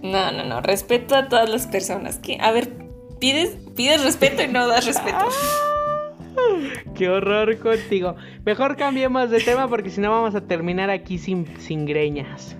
[0.03, 2.73] No, no, no, respeto a todas las personas que, a ver,
[3.19, 5.19] pides, pides respeto y no das respeto.
[6.95, 8.17] Qué horror contigo.
[8.45, 12.57] Mejor cambiemos de tema porque si no vamos a terminar aquí sin, sin greñas.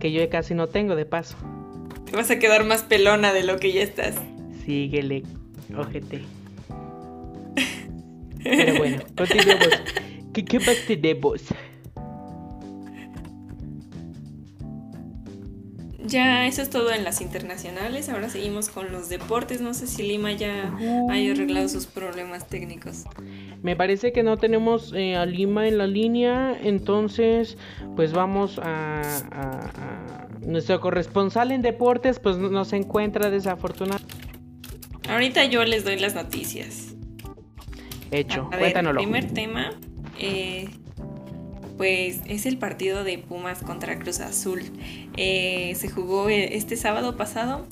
[0.00, 1.36] Que yo casi no tengo de paso.
[2.04, 4.16] Te vas a quedar más pelona de lo que ya estás.
[4.64, 5.22] Síguele,
[5.76, 6.22] ojete.
[8.42, 9.68] Pero bueno, continuemos.
[10.34, 11.42] ¿Qué, qué más tenemos?
[16.14, 18.08] Ya, eso es todo en las internacionales.
[18.08, 19.60] Ahora seguimos con los deportes.
[19.60, 20.72] No sé si Lima ya
[21.10, 23.04] haya arreglado sus problemas técnicos.
[23.62, 27.58] Me parece que no tenemos eh, a Lima en la línea, entonces
[27.96, 29.00] pues vamos a,
[29.32, 29.70] a-
[30.20, 34.04] a- Nuestro corresponsal en deportes pues no se encuentra desafortunado.
[35.08, 36.94] Ahorita yo les doy las noticias.
[38.10, 39.00] Hecho, A ver, cuéntanoslo.
[39.00, 39.72] primer tema,
[40.18, 40.68] eh,
[41.76, 44.62] pues es el partido de Pumas contra Cruz Azul.
[45.16, 47.66] Eh, se jugó eh, este sábado pasado.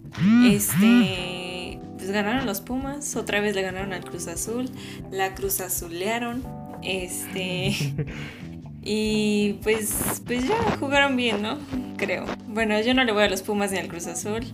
[0.47, 4.69] Este, pues ganaron los Pumas, otra vez le ganaron al Cruz Azul,
[5.11, 6.43] la Cruz Azulearon.
[6.83, 7.75] Este,
[8.83, 11.59] y pues, pues ya jugaron bien, ¿no?
[11.97, 12.25] Creo.
[12.49, 14.45] Bueno, yo no le voy a los Pumas ni al Cruz Azul.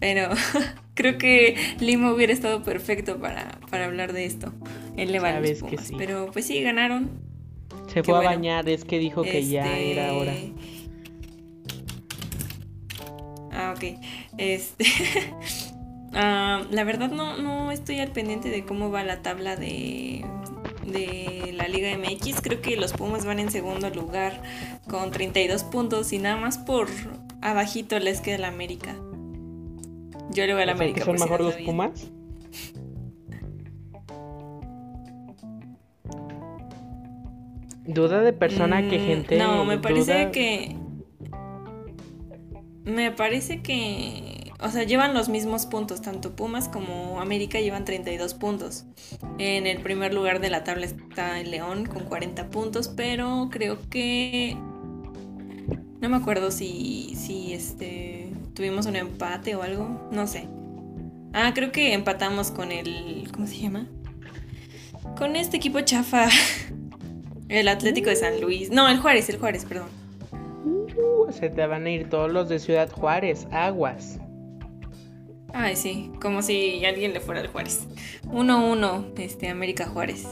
[0.00, 0.30] Pero
[0.94, 4.52] creo que Lima hubiera estado perfecto para, para hablar de esto.
[4.96, 5.86] Él le va a los Pumas.
[5.86, 5.94] sí.
[5.98, 7.27] Pero pues sí, ganaron.
[7.92, 10.34] Se fue a bañar, es que dijo que ya Este, era hora.
[13.50, 13.98] Ah, ok.
[14.36, 14.84] Este.
[16.14, 20.24] ah, la verdad no, no estoy al pendiente de cómo va la tabla de,
[20.86, 22.40] de la Liga MX.
[22.42, 24.42] Creo que los Pumas van en segundo lugar
[24.88, 26.88] con 32 puntos y nada más por
[27.40, 28.94] abajito les queda el América.
[30.30, 31.04] Yo le voy al América.
[31.04, 31.70] son si mejor no los sabían.
[31.70, 32.10] Pumas.
[37.88, 39.38] Duda de persona que Mm, gente.
[39.38, 40.76] No, me parece duda- que.
[42.84, 44.52] Me parece que.
[44.60, 46.02] O sea, llevan los mismos puntos.
[46.02, 48.84] Tanto Pumas como América llevan 32 puntos.
[49.38, 52.88] En el primer lugar de la tabla está el León con 40 puntos.
[52.88, 54.56] Pero creo que.
[56.00, 57.14] No me acuerdo si.
[57.16, 58.32] Si este.
[58.54, 60.08] Tuvimos un empate o algo.
[60.12, 60.46] No sé.
[61.32, 63.28] Ah, creo que empatamos con el.
[63.32, 63.86] ¿Cómo se llama?
[65.16, 66.28] Con este equipo chafa.
[67.48, 68.70] El Atlético de San Luis.
[68.70, 69.88] No, el Juárez, el Juárez, perdón.
[70.96, 74.18] Uh, se te van a ir todos los de Ciudad Juárez, aguas.
[75.54, 77.86] Ay, sí, como si alguien le fuera al Juárez.
[78.26, 80.26] 1-1, este, América Juárez.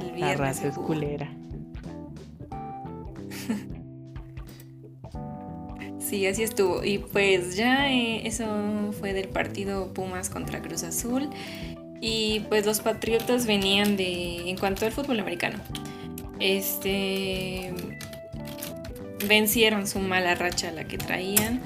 [0.00, 0.94] El La viernes raza se es jugó.
[5.98, 6.82] Sí, así estuvo.
[6.82, 8.46] Y pues ya eh, eso
[8.98, 11.28] fue del partido Pumas contra Cruz Azul.
[12.00, 15.58] Y pues los Patriotas venían de, en cuanto al fútbol americano,
[16.40, 17.72] este,
[19.26, 21.62] vencieron su mala racha la que traían.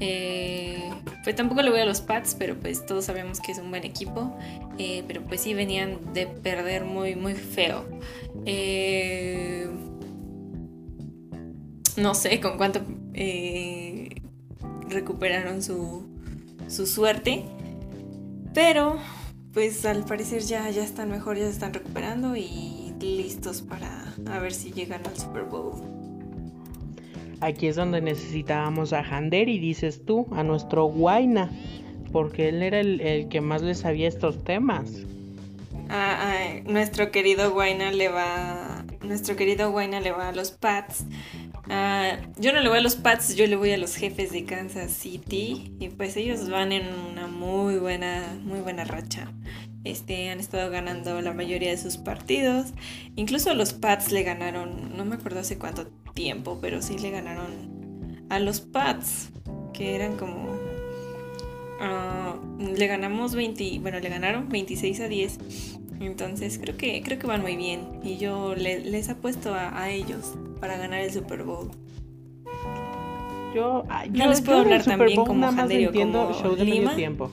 [0.00, 0.90] Eh,
[1.24, 3.84] pues tampoco le voy a los Pats, pero pues todos sabemos que es un buen
[3.84, 4.36] equipo.
[4.78, 7.84] Eh, pero pues sí venían de perder muy, muy feo.
[8.46, 9.68] Eh,
[11.96, 12.80] no sé con cuánto
[14.88, 16.08] recuperaron su,
[16.68, 17.44] su suerte.
[18.54, 18.98] Pero
[19.52, 24.38] pues al parecer ya, ya están mejor, ya se están recuperando y listos para a
[24.38, 26.00] ver si llegan al Super Bowl.
[27.40, 31.50] Aquí es donde necesitábamos a Hander y dices tú, a nuestro Guaina,
[32.12, 34.90] porque él era el, que más le sabía estos temas.
[35.88, 41.04] Ah, nuestro querido Guaina le va, nuestro querido Guaina le va a los Pats.
[41.68, 44.44] Ah, yo no le voy a los Pats, yo le voy a los jefes de
[44.44, 49.32] Kansas City y pues ellos van en una muy buena, muy buena racha.
[49.84, 52.68] Este, han estado ganando la mayoría de sus partidos.
[53.16, 58.26] Incluso los Pats le ganaron, no me acuerdo hace cuánto tiempo, pero sí le ganaron
[58.30, 59.30] a los Pats,
[59.72, 60.58] que eran como...
[61.82, 65.38] Ah, le ganamos 20, bueno, le ganaron 26 a 10.
[66.00, 68.00] Entonces creo que, creo que van muy bien.
[68.02, 71.70] Y yo les apuesto a ellos para ganar el Super Bowl.
[73.54, 77.30] Yo, ah, yo no les puedo hablar también como entiendo show de medio tiempo.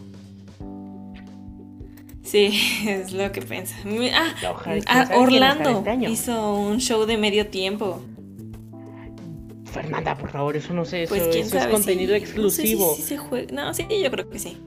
[2.23, 2.51] Sí,
[2.87, 3.75] es lo que piensa.
[4.13, 4.33] Ah,
[4.87, 8.01] ah Orlando hizo un show de medio tiempo.
[9.71, 12.95] Fernanda, por favor, eso no sé, eso, pues, es contenido exclusivo.
[12.97, 13.53] No, se juega.
[13.53, 14.57] no, sí, yo creo que sí.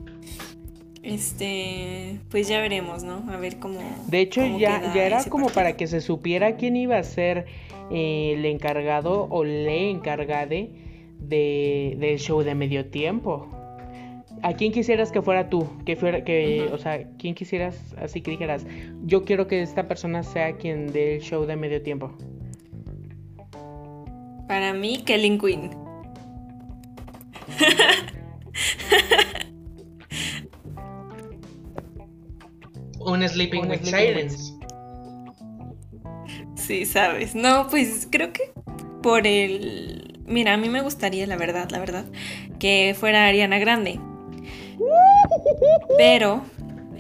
[1.03, 3.25] Este, pues ya veremos, ¿no?
[3.31, 3.81] A ver cómo.
[4.07, 7.47] De hecho, ya, ya era como para que se supiera quién iba a ser
[7.91, 10.71] eh, el encargado o le encargade
[11.19, 13.49] de, del show de medio tiempo.
[14.43, 15.69] ¿A quién quisieras que fuera tú?
[15.85, 18.65] Que fuera, que, o sea, ¿quién quisieras así que dijeras,
[19.05, 22.17] yo quiero que esta persona sea quien dé el show de medio tiempo?
[24.49, 25.71] Para mí, Kellen Quinn.
[33.01, 34.55] Un Sleeping with Sirens.
[36.55, 37.35] Sí, sabes.
[37.35, 38.53] No, pues creo que
[39.03, 40.21] por el...
[40.27, 42.05] Mira, a mí me gustaría, la verdad, la verdad,
[42.59, 43.99] que fuera Ariana Grande.
[45.97, 46.45] Pero,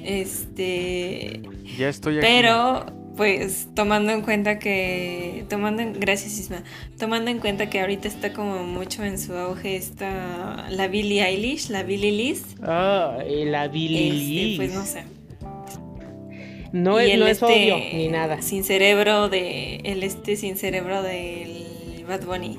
[0.02, 1.42] este...
[1.78, 2.26] Ya estoy aquí.
[2.26, 2.86] Pero,
[3.16, 5.44] pues, tomando en cuenta que...
[5.48, 6.00] Tomando en...
[6.00, 6.64] Gracias, Isma.
[6.98, 10.66] Tomando en cuenta que ahorita está como mucho en su auge esta...
[10.70, 12.56] La Billie Eilish, la Billie Liz.
[12.62, 14.56] Ah, la Billie este, Liz.
[14.56, 15.04] Pues no sé.
[16.72, 18.42] No, es, no es odio ni nada.
[18.42, 19.76] Sin cerebro de.
[19.84, 22.58] El este sin cerebro del Bad Bunny.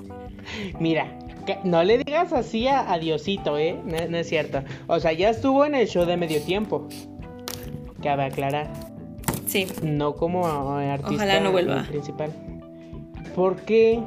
[0.80, 1.20] Mira,
[1.64, 3.78] no le digas así a, Diosito, ¿eh?
[4.10, 4.64] No, es cierto.
[4.88, 6.88] O sea, ya estuvo en el show de medio tiempo.
[8.02, 8.72] Cabe aclarar.
[9.48, 9.68] Sí.
[9.82, 10.46] No como
[10.76, 11.84] artista Ojalá no vuelva.
[11.84, 12.32] principal.
[13.36, 14.02] ¿Por qué?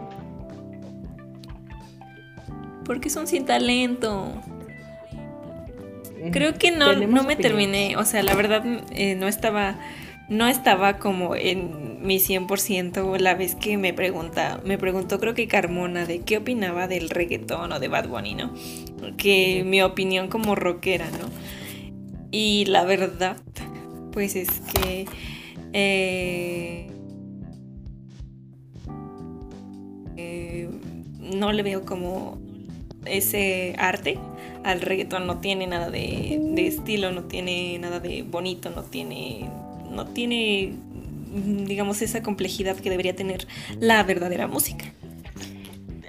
[2.84, 4.32] Porque son sin talento.
[6.33, 9.77] Creo que no, no me terminé, o sea, la verdad eh, no estaba
[10.29, 15.49] no estaba como en mi 100% la vez que me pregunta, me preguntó creo que
[15.49, 18.55] Carmona de qué opinaba del reggaetón o de Bad Bunny, ¿no?
[19.16, 21.29] Que mi opinión como rockera, ¿no?
[22.31, 23.37] Y la verdad,
[24.12, 25.07] pues es que
[25.72, 26.91] eh,
[30.16, 30.68] eh,
[31.20, 32.39] no le veo como
[33.07, 34.18] ese arte
[34.64, 39.48] al reggaetón no tiene nada de, estilo, no tiene nada de bonito, no tiene,
[39.90, 40.72] no tiene,
[41.66, 43.46] digamos, esa complejidad que debería tener
[43.78, 44.86] la verdadera música.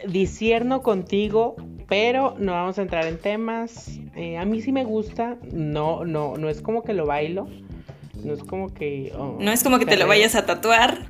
[0.08, 1.56] Disierno contigo,
[1.88, 4.00] pero no vamos a entrar en temas.
[4.16, 7.48] Eh, a mí sí me gusta, no, no, no es como que lo bailo,
[8.24, 9.12] no es como que...
[9.18, 11.08] Oh, no es como que te lo vayas a tatuar.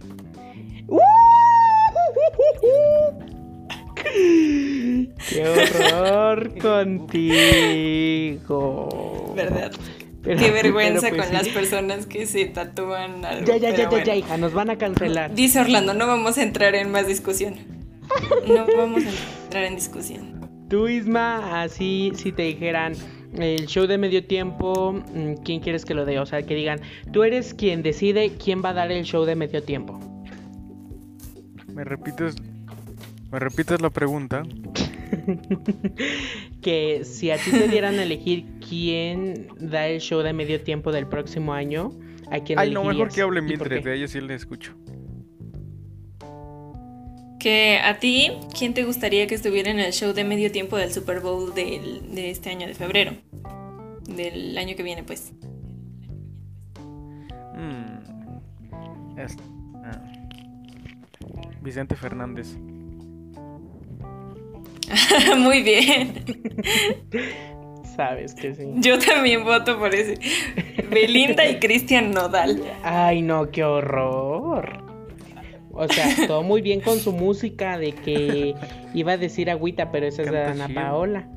[5.30, 7.24] ¡Qué horror contigo!
[9.36, 9.72] ¿Verdad?
[10.24, 13.46] Qué vergüenza pues con las personas que se tatúan algo.
[13.46, 15.36] Ya, ya, ya, ya, ya, hija, nos van a cancelar.
[15.36, 17.56] Dice Orlando, no vamos a entrar en más discusión.
[18.48, 19.10] No vamos a
[19.44, 20.50] entrar en discusión.
[20.70, 22.94] Tú, Isma, así si te dijeran
[23.38, 26.20] el show de medio tiempo, mm, ¿quién quieres que lo dé?
[26.20, 29.36] O sea, que digan, tú eres quien decide quién va a dar el show de
[29.36, 30.00] medio tiempo.
[31.72, 32.36] ¿Me repites
[33.32, 34.44] ¿Me repites la pregunta?
[36.62, 40.92] que si a ti te dieran a elegir quién da el show de medio tiempo
[40.92, 41.92] del próximo año,
[42.32, 44.74] ¿a quién Ay, no, mejor que hablen mientras de ella sí le escucho.
[47.40, 50.92] Que a ti, ¿quién te gustaría que estuviera en el show de medio tiempo del
[50.92, 53.12] Super Bowl del- de este año de febrero?
[54.08, 55.32] Del año que viene, pues.
[57.56, 59.38] Mm, es-
[59.84, 60.02] ah.
[61.62, 62.58] Vicente Fernández.
[65.38, 66.14] Muy bien.
[67.96, 68.64] Sabes que sí.
[68.76, 70.20] Yo también voto por ese.
[70.90, 72.62] Belinda y Cristian Nodal.
[72.84, 74.84] Ay, no, qué horror.
[75.72, 78.56] O sea, todo muy bien con su música de que
[78.94, 80.70] iba a decir agüita, pero esa es de Ana.
[80.70, 81.28] Paola.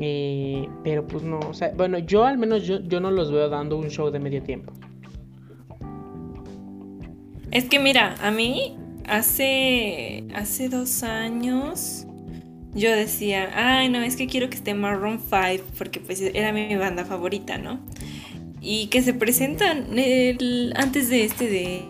[0.00, 3.48] Eh, pero pues no, o sea, bueno, yo al menos yo, yo no los veo
[3.48, 4.72] dando un show de medio tiempo.
[7.50, 8.76] Es que mira, a mí
[9.06, 12.06] hace, hace dos años
[12.74, 16.74] yo decía, ay no, es que quiero que esté Maroon 5 porque pues era mi
[16.76, 17.80] banda favorita, ¿no?
[18.60, 19.86] Y que se presentan
[20.74, 21.84] antes de este de,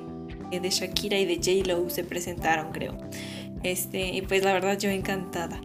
[0.61, 2.99] de Shakira y de J-Lo se presentaron, creo.
[3.63, 5.61] Este, y pues la verdad yo encantada.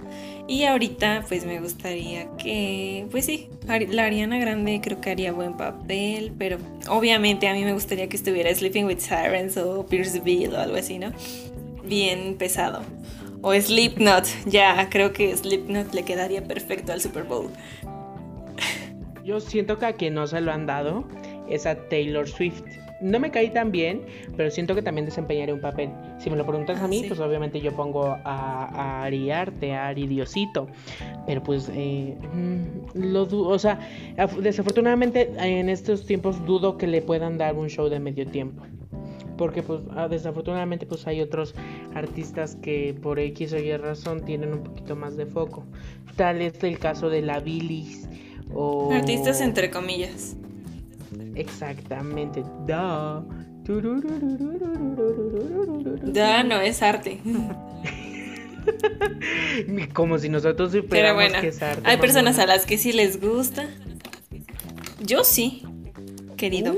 [0.47, 5.55] Y ahorita pues me gustaría que, pues sí, la Ariana Grande creo que haría buen
[5.57, 6.57] papel, pero
[6.87, 10.97] obviamente a mí me gustaría que estuviera Sleeping with Sirens o Pierceville o algo así,
[10.97, 11.11] ¿no?
[11.85, 12.81] Bien pesado.
[13.41, 17.47] O Slipknot, ya, creo que Slipknot le quedaría perfecto al Super Bowl.
[19.23, 21.05] Yo siento que a quien no se lo han dado
[21.47, 22.63] es a Taylor Swift.
[23.01, 24.01] No me caí tan bien,
[24.35, 25.89] pero siento que también desempeñaría un papel.
[26.19, 27.07] Si me lo preguntas Ah, a mí, sí.
[27.07, 30.67] pues obviamente yo pongo a, a Ari Arte, a Ari Diosito.
[31.25, 32.63] Pero pues, eh, mm,
[32.95, 33.79] lo o sea,
[34.17, 38.63] af- desafortunadamente en estos tiempos dudo que le puedan dar un show de medio tiempo.
[39.39, 41.55] Porque pues ah, desafortunadamente pues hay otros
[41.95, 45.65] artistas que por X o Y razón tienen un poquito más de foco.
[46.17, 48.09] Tal es el caso de la Billis
[48.53, 48.91] o...
[48.91, 50.35] Artistas entre comillas.
[51.35, 52.43] Exactamente.
[52.67, 53.23] Da.
[56.11, 57.21] Ya no es arte.
[59.93, 61.81] Como si nosotros Pero bueno, que es arte.
[61.85, 63.69] hay personas a las que sí les gusta.
[64.99, 65.63] Yo sí,
[66.35, 66.75] querido.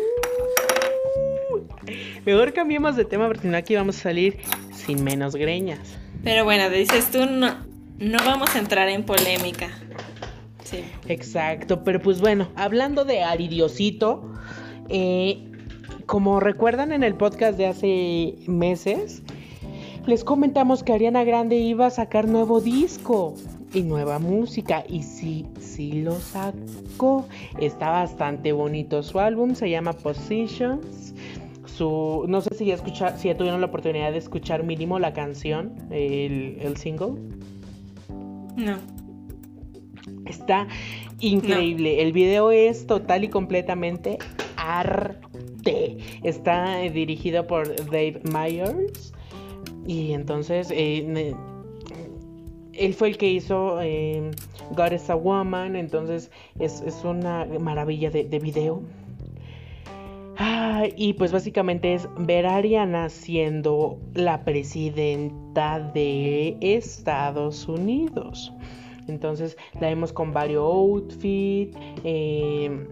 [2.26, 4.38] Mejor cambiemos de tema porque no aquí vamos a salir
[4.74, 5.80] sin menos greñas.
[6.24, 7.56] Pero bueno, dices tú, no,
[7.98, 9.70] no vamos a entrar en polémica.
[10.64, 10.84] Sí.
[11.08, 14.32] Exacto, pero pues bueno, hablando de Aridiosito,
[14.90, 15.52] eh,
[16.06, 19.24] como recuerdan en el podcast de hace meses,
[20.06, 23.36] les comentamos que Ariana Grande iba a sacar nuevo disco
[23.74, 27.28] y nueva música y sí, sí lo sacó.
[27.60, 31.14] Está bastante bonito su álbum, se llama Positions.
[31.76, 35.14] Su, no sé si ya, escucha- si ya tuvieron la oportunidad de escuchar mínimo la
[35.14, 37.14] canción, el, el single.
[38.56, 38.78] No.
[40.26, 40.68] Está
[41.20, 42.02] increíble.
[42.02, 44.18] El video es total y completamente
[44.58, 45.98] arte.
[46.24, 49.14] Está eh, dirigido por Dave Myers.
[49.88, 51.34] Y entonces eh,
[52.74, 54.32] él fue el que hizo eh,
[54.76, 55.76] God is a Woman.
[55.76, 58.84] Entonces es, es una maravilla de, de video.
[60.44, 68.52] Ah, y pues básicamente es ver a Ariana siendo la presidenta de Estados Unidos.
[69.08, 71.78] Entonces la vemos con varios outfits.
[72.04, 72.88] Eh,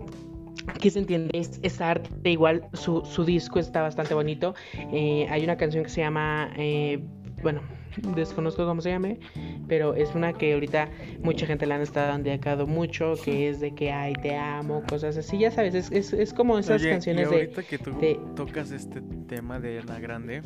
[0.79, 2.29] que se entiende, es, es arte.
[2.29, 4.53] Igual su, su disco está bastante bonito.
[4.93, 6.51] Eh, hay una canción que se llama.
[6.55, 7.03] eh,
[7.41, 7.61] bueno,
[8.15, 9.19] desconozco cómo se llame.
[9.67, 10.89] Pero es una que ahorita
[11.21, 13.13] mucha gente la han estado dedicado mucho.
[13.23, 15.37] Que es de que ay, te amo, cosas así.
[15.39, 17.35] Ya sabes, es, es, es como esas Oye, canciones y de.
[17.41, 20.41] ahorita que tú de- tocas este tema de la grande,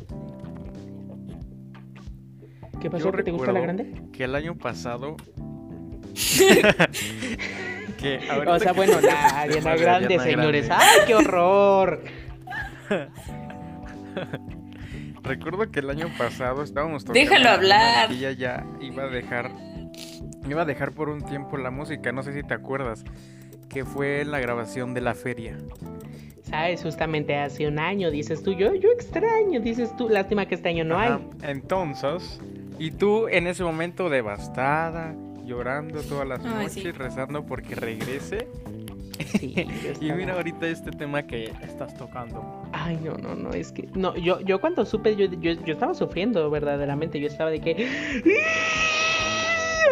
[2.80, 3.10] ¿Qué pasó?
[3.12, 3.94] ¿Que te gusta la grande?
[4.12, 5.16] que el año pasado
[7.98, 10.66] que O sea, bueno, la Ariana de Grande, señores.
[10.66, 12.02] Grande, ¡Ay, qué horror!
[15.24, 18.12] Recuerdo que el año pasado estábamos tocando Déjalo hablar.
[18.12, 19.50] y ella ya iba a dejar
[20.48, 23.02] iba a dejar por un tiempo la música, no sé si te acuerdas,
[23.70, 25.56] que fue la grabación de la feria.
[26.42, 26.82] ¿Sabes?
[26.82, 30.84] Justamente hace un año, dices tú, yo, yo extraño, dices tú, lástima que este año
[30.84, 31.50] no Ajá, hay.
[31.50, 32.38] Entonces,
[32.78, 35.14] y tú en ese momento devastada,
[35.46, 36.90] llorando todas las Ay, noches, sí.
[36.92, 38.46] rezando porque regrese.
[39.38, 39.54] Sí,
[40.00, 42.62] Y mira ahorita este tema que estás tocando.
[42.72, 43.88] Ay, no, no, no, es que.
[43.94, 47.20] No, yo, yo cuando supe, yo, yo, yo estaba sufriendo verdaderamente.
[47.20, 47.72] Yo estaba de que.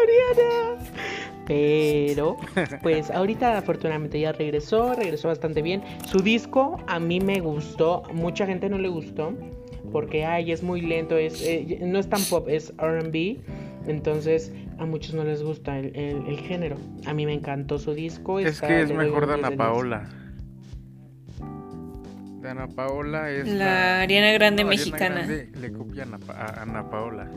[0.02, 0.82] ¡Ariana!
[1.46, 2.36] Pero,
[2.82, 5.82] pues ahorita afortunadamente ya regresó, regresó bastante bien.
[6.08, 9.34] Su disco a mí me gustó, mucha gente no le gustó.
[9.90, 13.38] Porque, ay, es muy lento, es, eh, no es tan pop, es RB.
[13.86, 16.76] Entonces, a muchos no les gusta el, el- el género.
[17.06, 18.38] A mí me encantó su disco.
[18.38, 19.58] Es está- que es mejor un de 10 Ana de 10.
[19.58, 20.08] Paola.
[22.40, 25.14] Dana Paola es La Ariana Grande no, Ariana mexicana.
[25.26, 27.30] Grande le copia a Ana, Pa- a Ana Paola.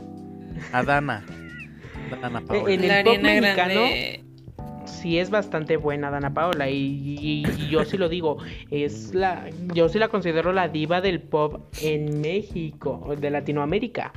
[0.72, 1.24] A Dana.
[2.20, 2.72] Dana Paola.
[2.72, 4.24] En el La pop Ariana mexicano Grande.
[4.84, 8.38] sí es bastante buena Dana Paola y, y- y yo sí lo digo,
[8.70, 14.12] es la yo sí la considero la diva del pop en México, de Latinoamérica.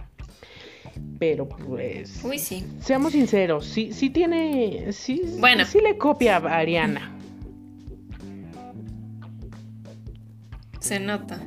[1.20, 2.66] Pero pues Uy, sí.
[2.80, 5.66] seamos sinceros, sí sí tiene sí Bueno.
[5.66, 7.12] sí le copia a Ariana.
[10.80, 11.39] Se nota.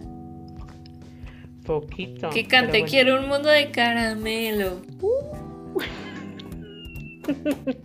[1.65, 2.29] Poquito.
[2.31, 2.87] Que cante, bueno.
[2.87, 4.83] quiero un mundo de caramelo.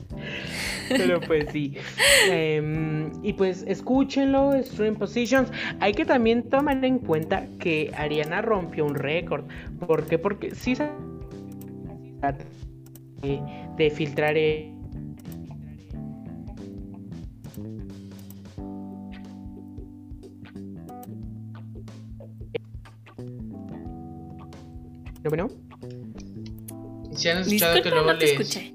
[0.89, 1.75] Pero pues sí.
[2.31, 5.51] Em, y pues escúchenlo, Stream Positions.
[5.79, 9.45] Hay que también tomar en cuenta que Ariana rompió un récord.
[9.85, 10.17] ¿Por qué?
[10.17, 10.89] Porque sí se
[13.21, 13.41] de,
[13.77, 14.73] de filtrar eh,
[25.23, 25.49] Bueno,
[27.13, 28.73] si han escuchado que Disculpa, luego no les, escuché.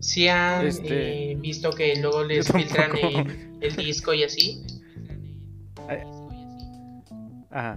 [0.00, 4.62] si han Este, eh, visto que luego les filtran el, el disco y así.
[7.50, 7.76] Ajá.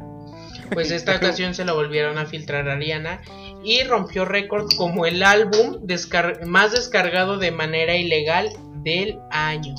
[0.73, 3.21] Pues esta ocasión se lo volvieron a filtrar a Ariana
[3.63, 8.49] y rompió récord como el álbum descar- más descargado de manera ilegal
[8.83, 9.75] del año.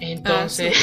[0.00, 0.74] Entonces,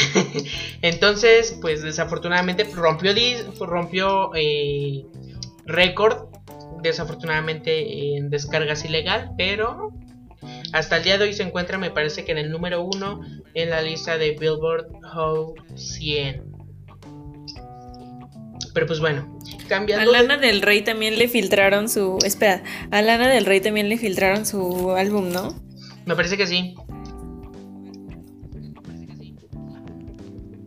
[0.81, 5.05] entonces, pues desafortunadamente rompió dis- rompió eh,
[5.65, 6.27] récord,
[6.83, 9.91] desafortunadamente en descargas ilegal, pero
[10.71, 13.21] hasta el día de hoy se encuentra, me parece que en el número uno
[13.55, 16.46] en la lista de Billboard Hot 100.
[18.77, 22.19] Pero pues bueno, A cambiando de- Lana del Rey también le filtraron su.
[22.23, 22.61] Espera,
[22.91, 25.55] a Lana del Rey también le filtraron su álbum, ¿no?
[26.05, 26.75] me parece que sí.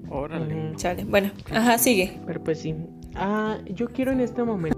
[0.08, 0.70] Órale.
[0.70, 0.74] Ujú.
[0.76, 1.04] Chale.
[1.04, 2.18] Bueno, ajá, sigue.
[2.26, 2.74] Pero pues sí.
[3.14, 4.76] Ah, yo quiero en este momento.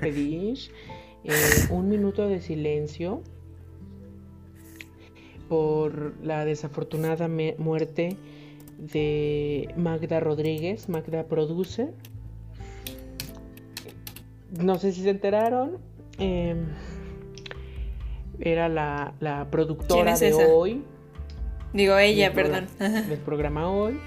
[0.00, 0.58] pedir
[1.24, 1.32] eh,
[1.70, 3.22] un minuto de silencio
[5.54, 7.28] por la desafortunada
[7.58, 8.16] muerte
[8.76, 11.90] de Magda Rodríguez, Magda Producer.
[14.60, 15.78] No sé si se enteraron.
[16.18, 16.66] em,
[18.40, 20.46] era la, la productora es de esa?
[20.48, 20.82] hoy,
[21.72, 22.66] Digo ella, del perdón.
[22.76, 24.00] programa- del programa hoy.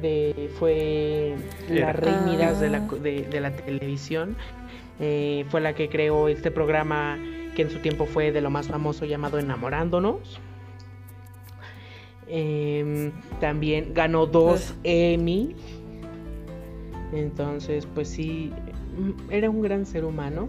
[0.00, 1.34] De, fue
[1.68, 1.92] la.
[1.92, 2.86] Rey Midas de la, Ah.
[2.88, 4.36] co- de, de la televisión.
[5.00, 7.18] Eh, fue la que creó este programa
[7.56, 10.40] que en su tiempo fue de lo más famoso llamado Enamorándonos.
[12.28, 15.54] Em, también ganó dos Emmy.
[17.12, 18.50] Entonces, pues sí,
[18.96, 20.48] mm, era un gran ser humano.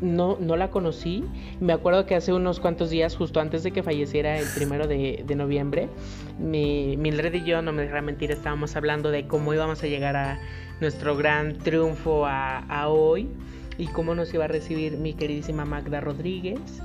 [0.00, 1.24] No, no la conocí.
[1.60, 5.24] Me acuerdo que hace unos cuantos días, justo antes de que falleciera el primero de,
[5.26, 5.88] de noviembre,
[6.38, 10.16] mi, Mildred y yo, no me dejará mentir, estábamos hablando de cómo íbamos a llegar
[10.16, 10.40] a
[10.80, 13.28] nuestro gran triunfo a, a hoy
[13.76, 16.82] y cómo nos iba a recibir mi queridísima Magda Rodríguez,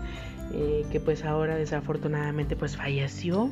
[0.55, 3.49] eh, que pues ahora desafortunadamente pues falleció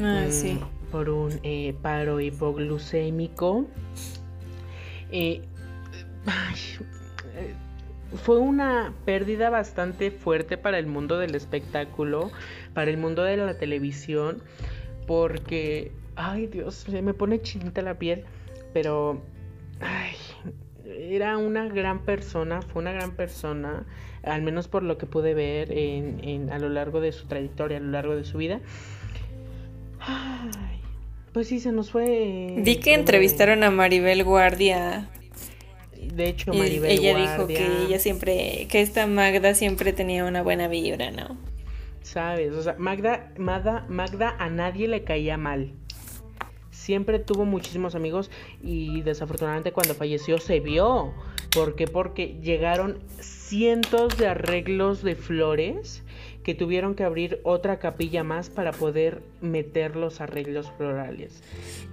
[0.00, 0.58] Ah, mm, sí.
[0.90, 3.66] por un eh, paro hipoglucémico.
[6.26, 6.56] Ay,
[7.36, 7.54] eh,
[8.22, 12.30] fue una pérdida bastante fuerte para el mundo del espectáculo,
[12.74, 14.42] para el mundo de la televisión,
[15.06, 18.24] porque, ay Dios, se me pone chinita la piel,
[18.72, 19.22] pero,
[19.80, 20.16] ay,
[20.96, 23.86] era una gran persona, fue una gran persona,
[24.22, 27.78] al menos por lo que pude ver en, en- a lo largo de su trayectoria,
[27.78, 28.60] a lo largo de su vida.
[30.00, 30.80] Ay,
[31.32, 32.54] pues sí, se nos fue.
[32.58, 35.08] Vi que entrevistaron a Maribel Guardia
[36.00, 40.42] De hecho, y Maribel ella dijo que ella siempre, que esta Magda siempre tenía una
[40.42, 41.36] buena vibra, ¿no?
[42.02, 42.52] ¿Sabes?
[42.52, 45.72] O sea, Magda, Magda, Magda a nadie le caía mal.
[46.88, 48.30] Siempre tuvo muchísimos amigos
[48.62, 51.12] y desafortunadamente cuando falleció se vio.
[51.52, 51.86] ¿Por qué?
[51.86, 56.02] Porque llegaron cientos de arreglos de flores
[56.44, 61.42] que tuvieron que abrir otra capilla más para poder meter los arreglos florales.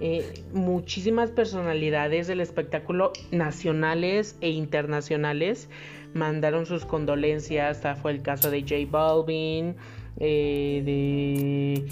[0.00, 5.68] Eh, muchísimas personalidades del espectáculo nacionales e internacionales
[6.14, 7.76] mandaron sus condolencias.
[7.76, 9.76] Hasta fue el caso de J Balvin,
[10.18, 11.84] eh, de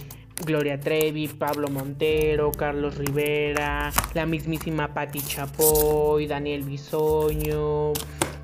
[0.45, 7.93] Gloria Trevi, Pablo Montero, Carlos Rivera, la mismísima Patti Chapoy, Daniel Bisoño,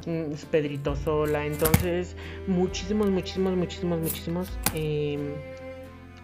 [0.06, 1.44] mm, Pedrito Sola.
[1.46, 2.16] Entonces,
[2.46, 4.58] muchísimos, muchísimos, muchísimos, muchísimos.
[4.74, 5.18] eh,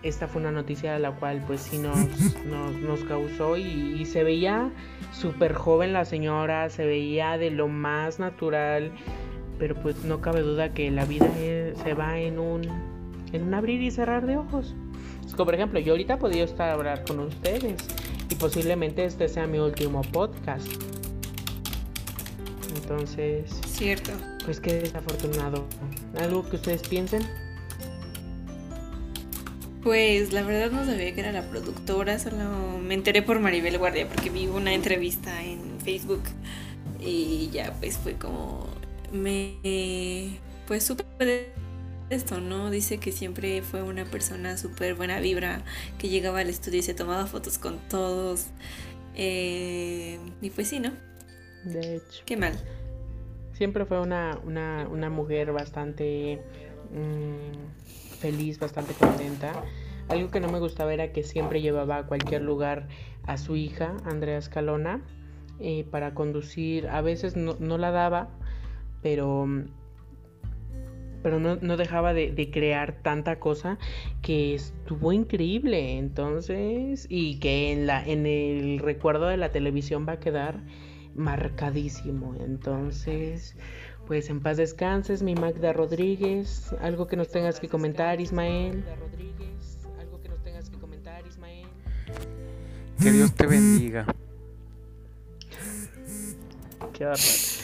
[0.02, 1.96] esta fue una noticia a la cual pues sí nos,
[2.46, 4.70] nos, nos causó y, y se veía
[5.12, 8.92] súper joven la señora, se veía de lo más natural,
[9.58, 12.62] pero pues no cabe duda que la vida es- se va en un,
[13.32, 14.76] en un abrir y cerrar de ojos.
[15.36, 17.76] Como por ejemplo, yo ahorita podría estar a hablar con ustedes
[18.30, 20.66] y posiblemente este sea mi último podcast.
[22.74, 24.12] Entonces, Cierto.
[24.44, 25.66] pues qué desafortunado.
[26.18, 27.22] ¿Algo que ustedes piensen?
[29.82, 34.08] Pues la verdad no sabía que era la productora, solo me enteré por Maribel Guardia
[34.08, 36.22] porque vi una entrevista en Facebook
[36.98, 38.66] y ya pues fue como
[39.12, 41.52] me pues supe de
[42.10, 42.70] esto, ¿no?
[42.70, 45.62] Dice que siempre fue una persona súper buena vibra,
[45.98, 48.48] que llegaba al estudio y se tomaba fotos con todos.
[49.14, 50.92] eh, y pues sí, ¿no?
[51.64, 52.22] De hecho.
[52.24, 52.54] Qué mal.
[53.52, 56.42] Siempre fue una, una, una mujer bastante
[56.92, 59.64] mm, feliz, bastante contenta.
[60.08, 62.86] Algo que no me gustaba era que siempre llevaba a cualquier lugar
[63.24, 65.00] a su hija, Andrea Escalona,
[65.58, 66.88] eh, para conducir.
[66.88, 68.28] A veces no, no la daba,
[69.02, 69.48] pero,
[71.26, 73.78] pero no, no dejaba de, de crear tanta cosa
[74.22, 75.98] que estuvo increíble.
[75.98, 80.60] Entonces, y que en, la, en el recuerdo de la televisión va a quedar
[81.16, 82.36] marcadísimo.
[82.38, 83.56] Entonces,
[84.06, 86.72] pues en paz descanses, mi Magda Rodríguez.
[86.80, 88.84] Algo que nos tengas que comentar, Ismael.
[89.98, 91.66] Algo que nos tengas que comentar, Ismael.
[93.02, 94.06] Que Dios te bendiga.
[96.92, 97.55] Qué bárbaro.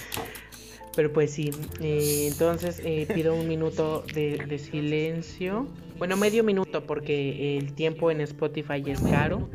[0.95, 5.67] Pero pues sí, eh, entonces eh, pido un minuto de, silencio.
[5.99, 9.49] Bueno, medio minuto porque el tiempo en Spotify es caro.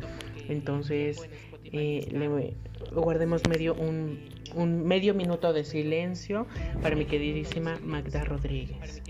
[0.48, 1.28] Entonces,
[1.64, 2.54] eh, le-
[2.92, 4.18] guardemos medio un,
[4.54, 6.46] un medio minuto de silencio
[6.82, 9.02] para mi queridísima Magda Rodríguez.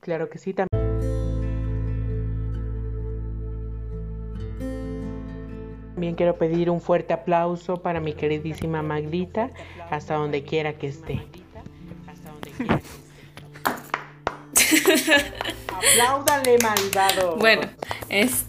[0.00, 0.70] Claro que sí, también.
[5.94, 9.50] También quiero pedir un fuerte aplauso para mi queridísima Magdita,
[9.90, 11.20] hasta donde quiera que esté.
[15.68, 17.36] Apláudale, malvado.
[17.36, 17.68] Bueno,
[18.08, 18.46] es.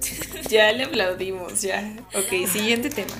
[0.48, 1.96] Ya le aplaudimos, ya.
[2.14, 3.12] Ok, siguiente tema.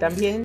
[0.00, 0.44] También.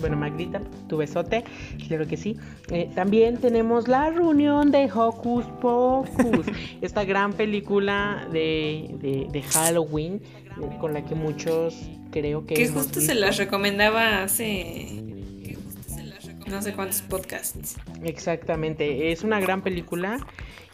[0.00, 1.44] Bueno, Magdita, tu besote,
[1.88, 2.36] claro que sí.
[2.70, 6.46] Eh, también tenemos la reunión de Hocus Pocus,
[6.82, 10.20] esta gran película de, de- de Halloween
[10.62, 12.54] eh, con la que muchos creo que...
[12.54, 15.03] Que justo se las recomendaba hace.
[16.54, 17.74] No sé cuántos podcasts.
[18.04, 20.24] Exactamente, es una gran película,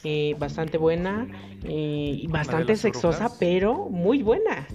[0.04, 1.26] eh, bastante buena
[1.64, 3.36] eh, y bastante sexosa, brujas?
[3.40, 4.68] pero muy buena.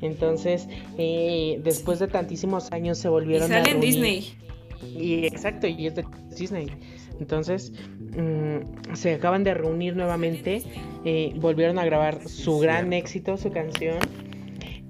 [0.00, 0.68] Entonces,
[0.98, 3.80] eh, después de tantísimos años se Y volvieron a sale en.
[3.80, 4.32] Disney.
[4.80, 6.04] Y exacto, y es de
[6.38, 6.68] Disney.
[7.18, 10.62] Entonces, mm, se acaban de reunir nuevamente,
[11.04, 13.98] eh, volvieron a grabar su gran éxito, su canción.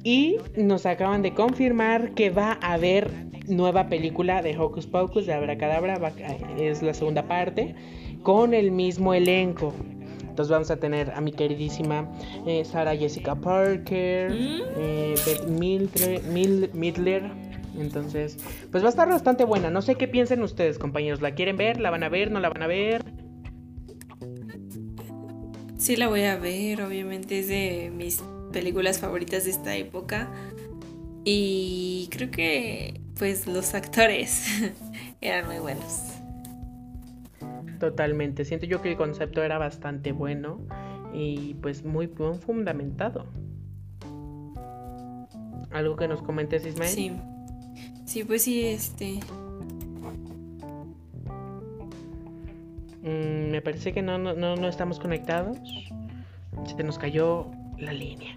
[0.03, 3.11] Y nos acaban de confirmar que va a haber
[3.49, 6.13] nueva película de Hocus Pocus, de Abracadabra, va-
[6.59, 7.75] es la segunda parte,
[8.23, 9.75] con el mismo elenco.
[10.23, 12.09] Entonces vamos a tener a mi queridísima
[12.47, 14.61] eh, Sarah Jessica Parker, Mm.
[14.79, 17.25] eh, Beth Mil- Midler.
[17.79, 18.37] Entonces,
[18.71, 19.71] pues va a estar bastante buena.
[19.71, 21.21] No sé qué piensen ustedes, compañeros.
[21.21, 21.79] ¿La quieren ver?
[21.81, 22.31] ¿La van a ver?
[22.31, 23.03] ¿No la van a ver?
[25.77, 30.29] Sí la voy a ver, obviamente es de mis películas favoritas de esta época.
[31.25, 34.47] Y creo que pues los actores
[35.21, 36.15] eran muy buenos.
[37.79, 38.45] Totalmente.
[38.45, 40.61] Siento yo que el concepto era bastante bueno
[41.13, 43.27] y pues muy buen fundamentado.
[45.71, 46.91] ¿Algo que nos comentes, Ismael?
[46.91, 47.13] Sí.
[48.05, 49.21] Sí, pues sí, este.
[53.03, 55.59] Mm, me parece que no, no, no, no estamos conectados.
[56.77, 58.37] Se nos cayó la línea.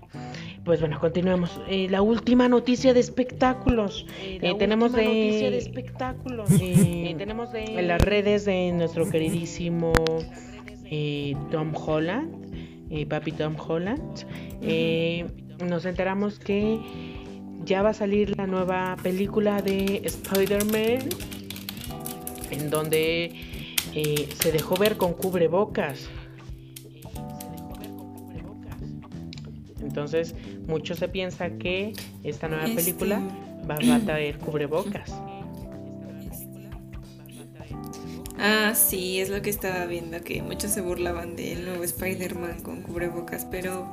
[0.64, 1.60] Pues bueno, continuamos.
[1.68, 4.06] Eh, la última noticia de espectáculos.
[4.20, 6.50] Eh, tenemos de, espectáculos.
[7.18, 9.94] tenemos de en las redes de nuestro queridísimo
[10.86, 12.30] eh, Tom Holland,
[12.90, 14.26] eh, papi Tom Holland.
[14.62, 15.26] eh,
[15.64, 16.80] nos enteramos que
[17.64, 21.10] ya va a salir la nueva película de Spider-Man,
[22.52, 23.32] en donde
[23.94, 26.10] eh, se dejó ver con cubrebocas.
[29.94, 30.34] Entonces,
[30.66, 33.22] mucho se piensa que esta nueva Este- película
[33.70, 35.12] va, va a traer cubrebocas.
[38.40, 42.82] Ah, sí, es lo que estaba viendo, que muchos se burlaban del nuevo Spider-Man con
[42.82, 43.88] cubrebocas, pero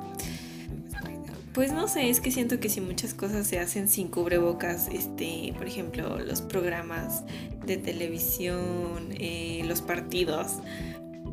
[1.53, 5.53] pues no sé, es que siento que si muchas cosas se hacen sin cubrebocas, este,
[5.59, 7.24] por ejemplo, los programas
[7.66, 10.61] de televisión, eh, los partidos,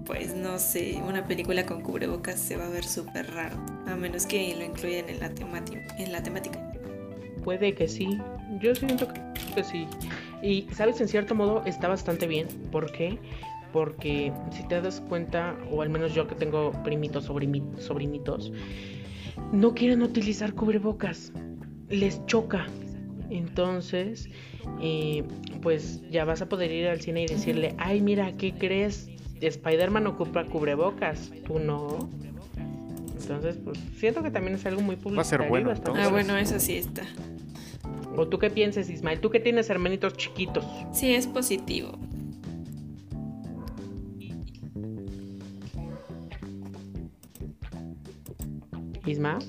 [0.08, 4.26] pues no sé, una película con cubrebocas se va a ver súper raro, a menos
[4.26, 5.32] que lo incluyan en la,
[6.00, 6.72] en la temática.
[7.44, 8.18] Puede que sí.
[8.62, 9.86] Yo siento que, sí.
[10.42, 11.00] Y, ¿sabes?
[11.02, 12.48] En cierto modo está bastante bien.
[12.72, 13.20] ¿Por qué?
[13.74, 18.52] Porque si te das cuenta, o al menos yo que tengo primitos, sobrinitos,
[19.52, 21.32] no quieren utilizar cubrebocas.
[21.90, 22.68] Les choca.
[23.30, 24.30] Entonces,
[24.82, 25.24] eh,
[25.62, 29.10] pues ya vas a poder ir al cine y decirle, ay, mira, ¿qué crees?
[29.42, 32.10] Spider-Man ocupa cubrebocas, tú no.
[33.20, 36.60] Entonces, pues siento que también es algo muy Va a ser bueno, Ah, bueno, eso
[36.60, 37.04] sí está.
[38.16, 39.20] ¿O tú qué piensas, Ismael?
[39.20, 40.66] ¿Tú que tienes hermanitos chiquitos?
[40.92, 42.00] Sí, es positivo.
[49.06, 49.40] Isma.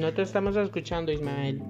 [0.00, 1.62] No te estamos escuchando, Ismael.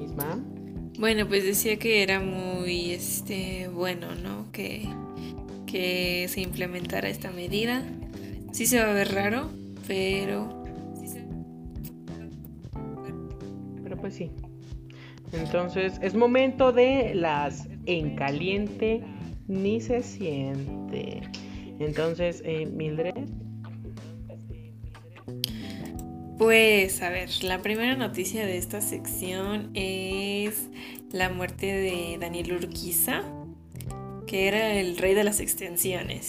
[0.00, 0.38] Isma.
[1.00, 4.52] Bueno, pues decía que era muy este bueno, ¿no?
[4.52, 4.88] Que,
[5.66, 7.82] que se implementara esta medida.
[8.52, 9.50] Sí se va a ver raro,
[9.88, 10.64] pero
[13.82, 14.30] Pero pues sí.
[15.32, 19.02] Entonces, es momento de las en caliente
[19.48, 21.22] ni se siente.
[21.78, 23.14] Entonces, eh, Mildred,
[26.38, 30.68] pues a ver, la primera noticia de esta sección es
[31.10, 33.22] la muerte de Daniel Urquiza,
[34.28, 36.28] que era el rey de las extensiones.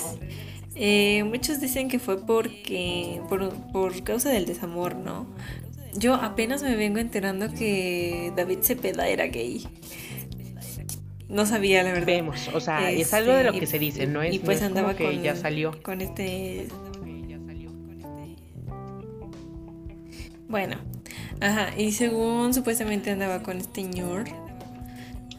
[0.73, 5.27] Eh, muchos dicen que fue porque por, por causa del desamor, ¿no?
[5.95, 9.67] Yo apenas me vengo enterando que David Cepeda era gay.
[11.29, 12.07] No sabía, la verdad.
[12.07, 14.45] vemos, o sea, es algo de lo Este, que se dice, no es, y no
[14.45, 15.79] pues es como andaba que con, ya salió.
[15.83, 16.67] con este
[20.47, 20.77] bueno
[21.41, 24.23] ajá y según supuestamente andaba con este ñor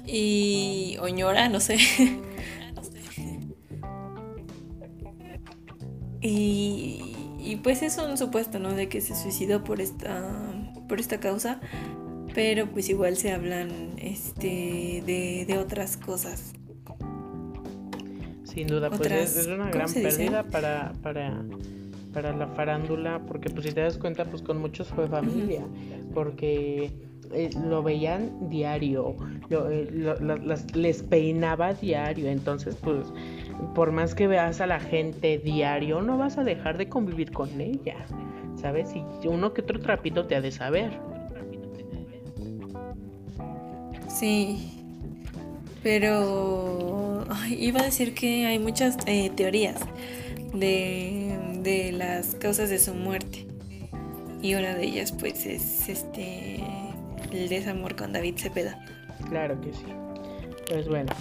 [0.06, 1.76] y o ñora no sé
[6.20, 10.22] y, y pues es un supuesto no de que se suicidó por esta
[10.88, 11.60] por esta causa
[12.34, 13.68] pero pues igual se hablan
[13.98, 16.52] este de, de otras cosas
[18.44, 21.42] Sin duda, pues es, es una ¿cómo gran pérdida para, para,
[22.12, 25.62] para la farándula, porque pues si te das cuenta, pues con muchos fue familia,
[26.14, 26.90] porque
[27.32, 29.14] eh, lo veían diario,
[29.48, 33.06] lo- eh, lo- las- les peinaba diario, entonces pues
[33.74, 37.60] por más que veas a la gente diario, no vas a dejar de convivir con
[37.60, 37.94] ella,
[38.56, 38.90] ¿sabes?
[38.96, 40.90] Y uno que otro trapito te ha de saber.
[44.12, 44.72] Sí,
[45.82, 49.80] pero iba a decir que hay muchas eh, teorías
[50.52, 53.46] de, de las causas de su muerte.
[54.42, 56.60] Y una de ellas pues es este
[57.32, 58.84] el desamor con David Cepeda.
[59.28, 59.84] Claro que sí.
[60.68, 61.12] Pues bueno,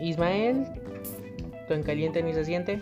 [0.00, 0.66] Ismael,
[1.66, 2.80] ¿tú en caliente ni se siente?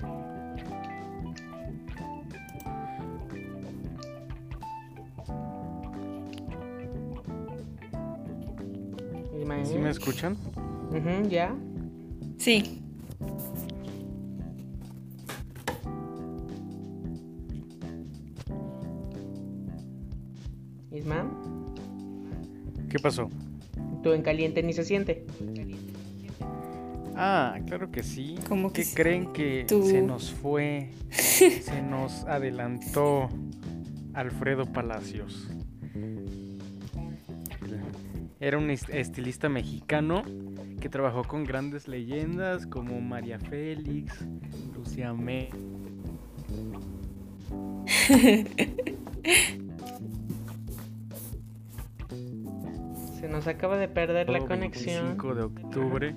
[9.64, 10.36] ¿Sí me escuchan?
[11.28, 11.54] ¿Ya?
[12.38, 12.80] Sí,
[20.90, 21.26] Isma,
[22.88, 23.28] ¿Qué pasó?
[24.02, 25.24] ¿tú en caliente ni se siente?
[27.16, 28.36] Ah, claro que sí.
[28.48, 28.94] Como que ¿Qué sí.
[28.94, 30.90] creen que Tú- se nos fue?
[31.10, 33.28] se nos adelantó
[34.12, 35.48] Alfredo Palacios.
[38.44, 40.22] Era un est- estilista mexicano
[40.78, 44.22] que trabajó con grandes leyendas como María Félix,
[44.76, 45.48] Lucía Me.
[53.20, 55.16] Se nos acaba de perder la conexión.
[55.16, 56.14] 25 de octubre.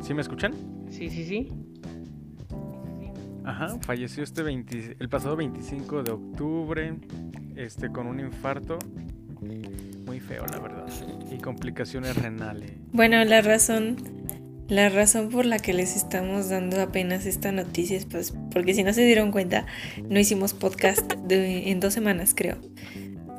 [0.00, 0.54] ¿Sí me escuchan?
[0.90, 1.52] Sí, sí, sí.
[3.44, 6.94] Ajá, falleció este 20 el pasado 25 de octubre,
[7.54, 8.78] este con un infarto
[10.16, 10.86] muy feo, la verdad.
[11.30, 12.72] Y complicaciones renales.
[12.92, 13.96] Bueno, la razón,
[14.66, 18.82] la razón por la que les estamos dando apenas esta noticia es pues porque si
[18.82, 19.66] no se dieron cuenta,
[20.08, 22.56] no hicimos podcast de, en dos semanas, creo.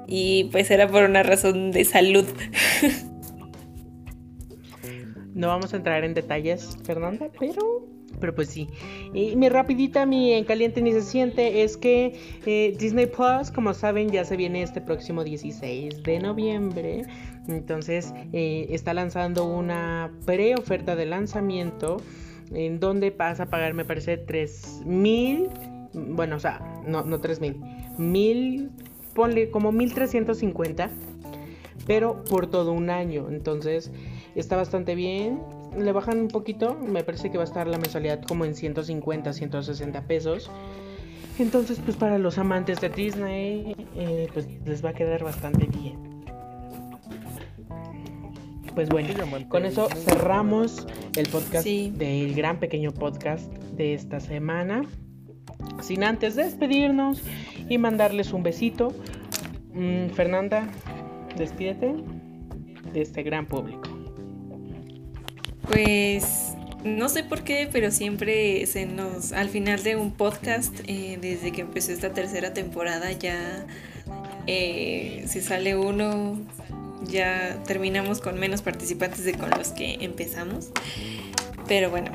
[0.07, 2.25] Y pues era por una razón de salud.
[5.33, 7.87] No vamos a entrar en detalles, Fernanda, pero
[8.19, 8.67] pero pues sí.
[9.13, 13.73] Y mi rapidita, mi en caliente ni se siente, es que eh, Disney Plus, como
[13.73, 17.03] saben, ya se viene este próximo 16 de noviembre.
[17.47, 21.97] Entonces eh, está lanzando una pre-oferta de lanzamiento
[22.53, 25.49] en donde vas a pagar, me parece, 3 mil.
[25.93, 27.61] Bueno, o sea, no, no 3 mil.
[27.97, 28.71] Mil,
[29.13, 30.89] ponle como 1350.
[31.85, 33.27] Pero por todo un año.
[33.29, 33.91] Entonces
[34.35, 35.39] está bastante bien
[35.75, 39.33] le bajan un poquito, me parece que va a estar la mensualidad como en 150,
[39.33, 40.51] 160 pesos.
[41.39, 46.07] Entonces, pues para los amantes de Disney, eh, pues les va a quedar bastante bien.
[48.73, 49.09] Pues bueno,
[49.49, 54.83] con eso cerramos el podcast del gran pequeño podcast de esta semana.
[55.81, 57.23] Sin antes despedirnos
[57.69, 58.93] y mandarles un besito.
[59.73, 60.67] Mm, Fernanda,
[61.37, 61.95] despídete
[62.93, 63.86] de este gran público.
[65.67, 66.47] Pues
[66.83, 71.51] no sé por qué, pero siempre se nos, al final de un podcast, eh, desde
[71.51, 73.65] que empezó esta tercera temporada, ya
[74.47, 76.39] eh, si sale uno,
[77.03, 80.69] ya terminamos con menos participantes de con los que empezamos.
[81.67, 82.11] Pero bueno,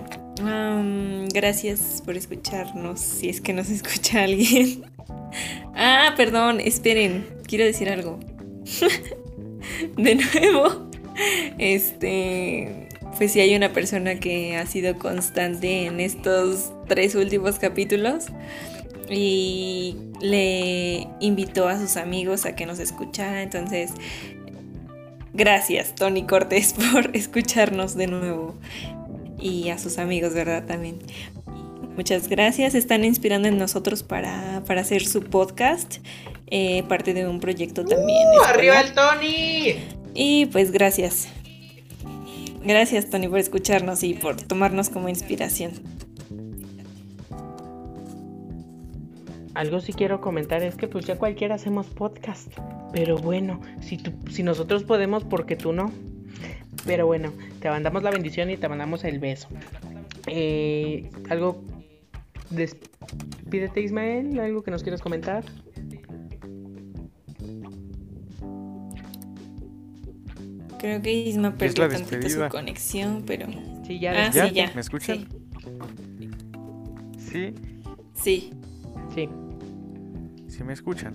[1.33, 4.85] gracias por escucharnos, si es que nos escucha alguien.
[5.75, 8.19] ah, perdón, esperen, quiero decir algo.
[9.97, 10.89] de nuevo,
[11.59, 12.82] este
[13.17, 18.27] pues si hay una persona que ha sido constante en estos tres últimos capítulos
[19.09, 23.43] y le invitó a sus amigos a que nos escuchara.
[23.43, 23.91] Entonces,
[25.35, 28.55] gracias Tony Cortés por escucharnos de nuevo
[29.39, 30.65] y a sus amigos, ¿verdad?
[30.67, 30.99] También.
[31.97, 35.97] Muchas gracias, están inspirando en nosotros para, hacer su podcast,
[36.47, 38.29] eh, parte de un proyecto también.
[38.29, 39.75] ¡Uh, ¡Arriba el Tony!
[40.15, 41.29] Y pues gracias.
[42.65, 45.73] Gracias Tony por escucharnos y por tomarnos como inspiración.
[49.55, 52.49] Algo sí quiero comentar es que pues ya cualquiera hacemos podcast.
[52.93, 55.93] Pero bueno, si, tú, si nosotros podemos, ¿por qué tú no?
[56.87, 59.49] Pero bueno, te mandamos la bendición y te mandamos el beso.
[60.27, 61.63] Eh, algo...
[62.51, 65.43] Despídete Ismael, algo que nos quieras comentar.
[70.83, 73.47] Creo que Isma perdió tantito su conexión, pero.
[73.87, 74.73] Sí, ya, ah, Sí, ya.
[74.75, 75.29] ¿Me escuchan?
[77.19, 77.55] Sí.
[78.15, 78.51] Sí.
[79.15, 79.29] Sí.
[80.49, 80.65] Sí.
[80.65, 81.15] me escuchan?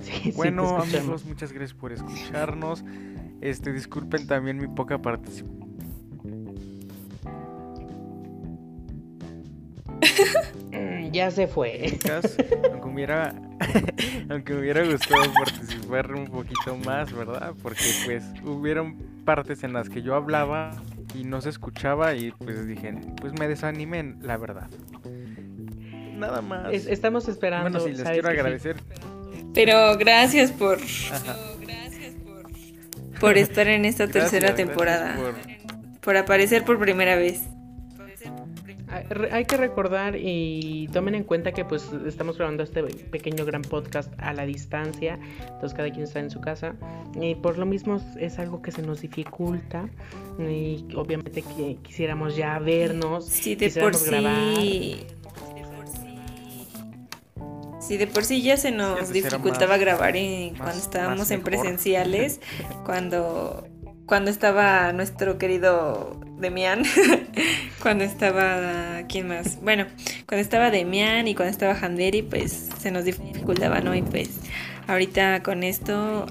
[0.00, 2.82] Sí, bueno, amigos, muchas gracias por escucharnos.
[3.42, 5.55] Este, disculpen también mi poca participación.
[10.72, 11.98] Mm, ya se fue.
[12.70, 13.34] Aunque hubiera
[14.28, 17.54] Aunque me hubiera gustado participar un poquito más, ¿verdad?
[17.62, 20.70] Porque pues hubieron partes en las que yo hablaba
[21.14, 24.68] y no se escuchaba y pues dije, pues me desanimé, la verdad.
[26.14, 26.72] Nada más.
[26.72, 27.70] estamos esperando.
[27.70, 28.76] Bueno, sí, les quiero agradecer.
[29.54, 30.78] Pero gracias por...
[33.20, 33.38] por...
[33.38, 35.16] estar en esta tercera temporada.
[36.00, 37.42] por aparecer por primera vez
[39.30, 44.12] hay que recordar y tomen en cuenta que pues estamos grabando este pequeño gran podcast
[44.18, 46.74] a la distancia, entonces cada quien está en su casa
[47.20, 49.88] y por lo mismo es algo que se nos dificulta
[50.38, 54.56] y obviamente que quisiéramos ya vernos, sí, de por grabar.
[57.86, 60.14] Sí, de por sí ya se nos dificultaba grabar
[60.56, 62.40] cuando estábamos en presenciales,
[62.84, 63.68] cuando
[64.06, 66.84] cuando estaba nuestro querido Demian,
[67.82, 69.60] cuando estaba, ¿quién más?
[69.62, 69.86] Bueno,
[70.26, 73.94] cuando estaba Demian y cuando estaba Handeri, pues se nos dificultaba, ¿no?
[73.94, 74.40] Y pues
[74.86, 76.26] ahorita con esto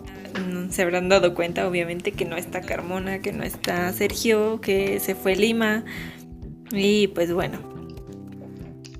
[0.47, 4.99] mm, se habrán dado cuenta, obviamente, que no está Carmona, que no está Sergio, que
[5.01, 5.83] se fue Lima.
[6.71, 7.59] Y pues bueno.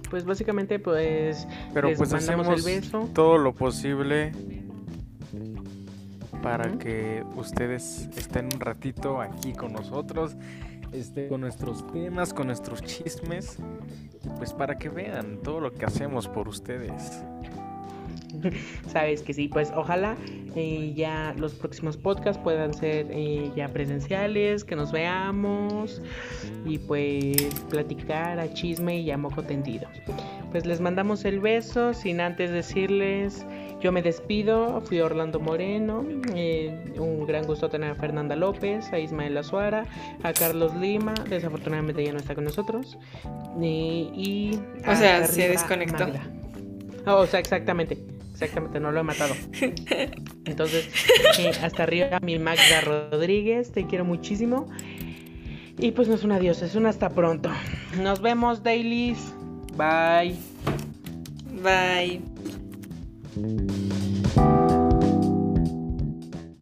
[0.10, 1.48] Pues básicamente, pues.
[1.74, 3.10] Pero pues hacemos el beso.
[3.14, 4.32] todo lo posible
[6.46, 10.36] para que ustedes estén un ratito aquí con nosotros,
[10.92, 13.58] este, con nuestros temas, con nuestros chismes,
[14.38, 17.24] pues para que vean todo lo que hacemos por ustedes.
[18.88, 20.18] Sabes que sí, pues ojalá
[20.56, 26.00] eh, ya los próximos podcasts puedan ser eh, ya presenciales, que nos veamos
[26.64, 29.88] y pues platicar a chisme y a moco tendido.
[30.52, 33.44] Pues les mandamos el beso sin antes decirles
[33.82, 39.00] Yo me despido, fui Orlando Moreno, eh, un gran gusto tener a Fernanda López, a
[39.00, 39.86] Ismael Azuara,
[40.24, 42.98] a Carlos Lima, desafortunadamente ya no está con nosotros.
[43.62, 46.08] Y, y O sea, se desconectó.
[47.06, 48.00] Oh, o sea, exactamente,
[48.32, 49.36] exactamente, no lo he matado.
[50.46, 50.90] Entonces,
[51.40, 54.68] eh, hasta arriba mi Magda Rodríguez, te quiero muchísimo.
[55.78, 57.50] Y pues no es un adiós, es un hasta pronto.
[58.02, 59.34] Nos vemos, dailies.
[59.78, 60.36] Bye.
[61.62, 62.35] Bye.
[63.36, 63.85] Thank you.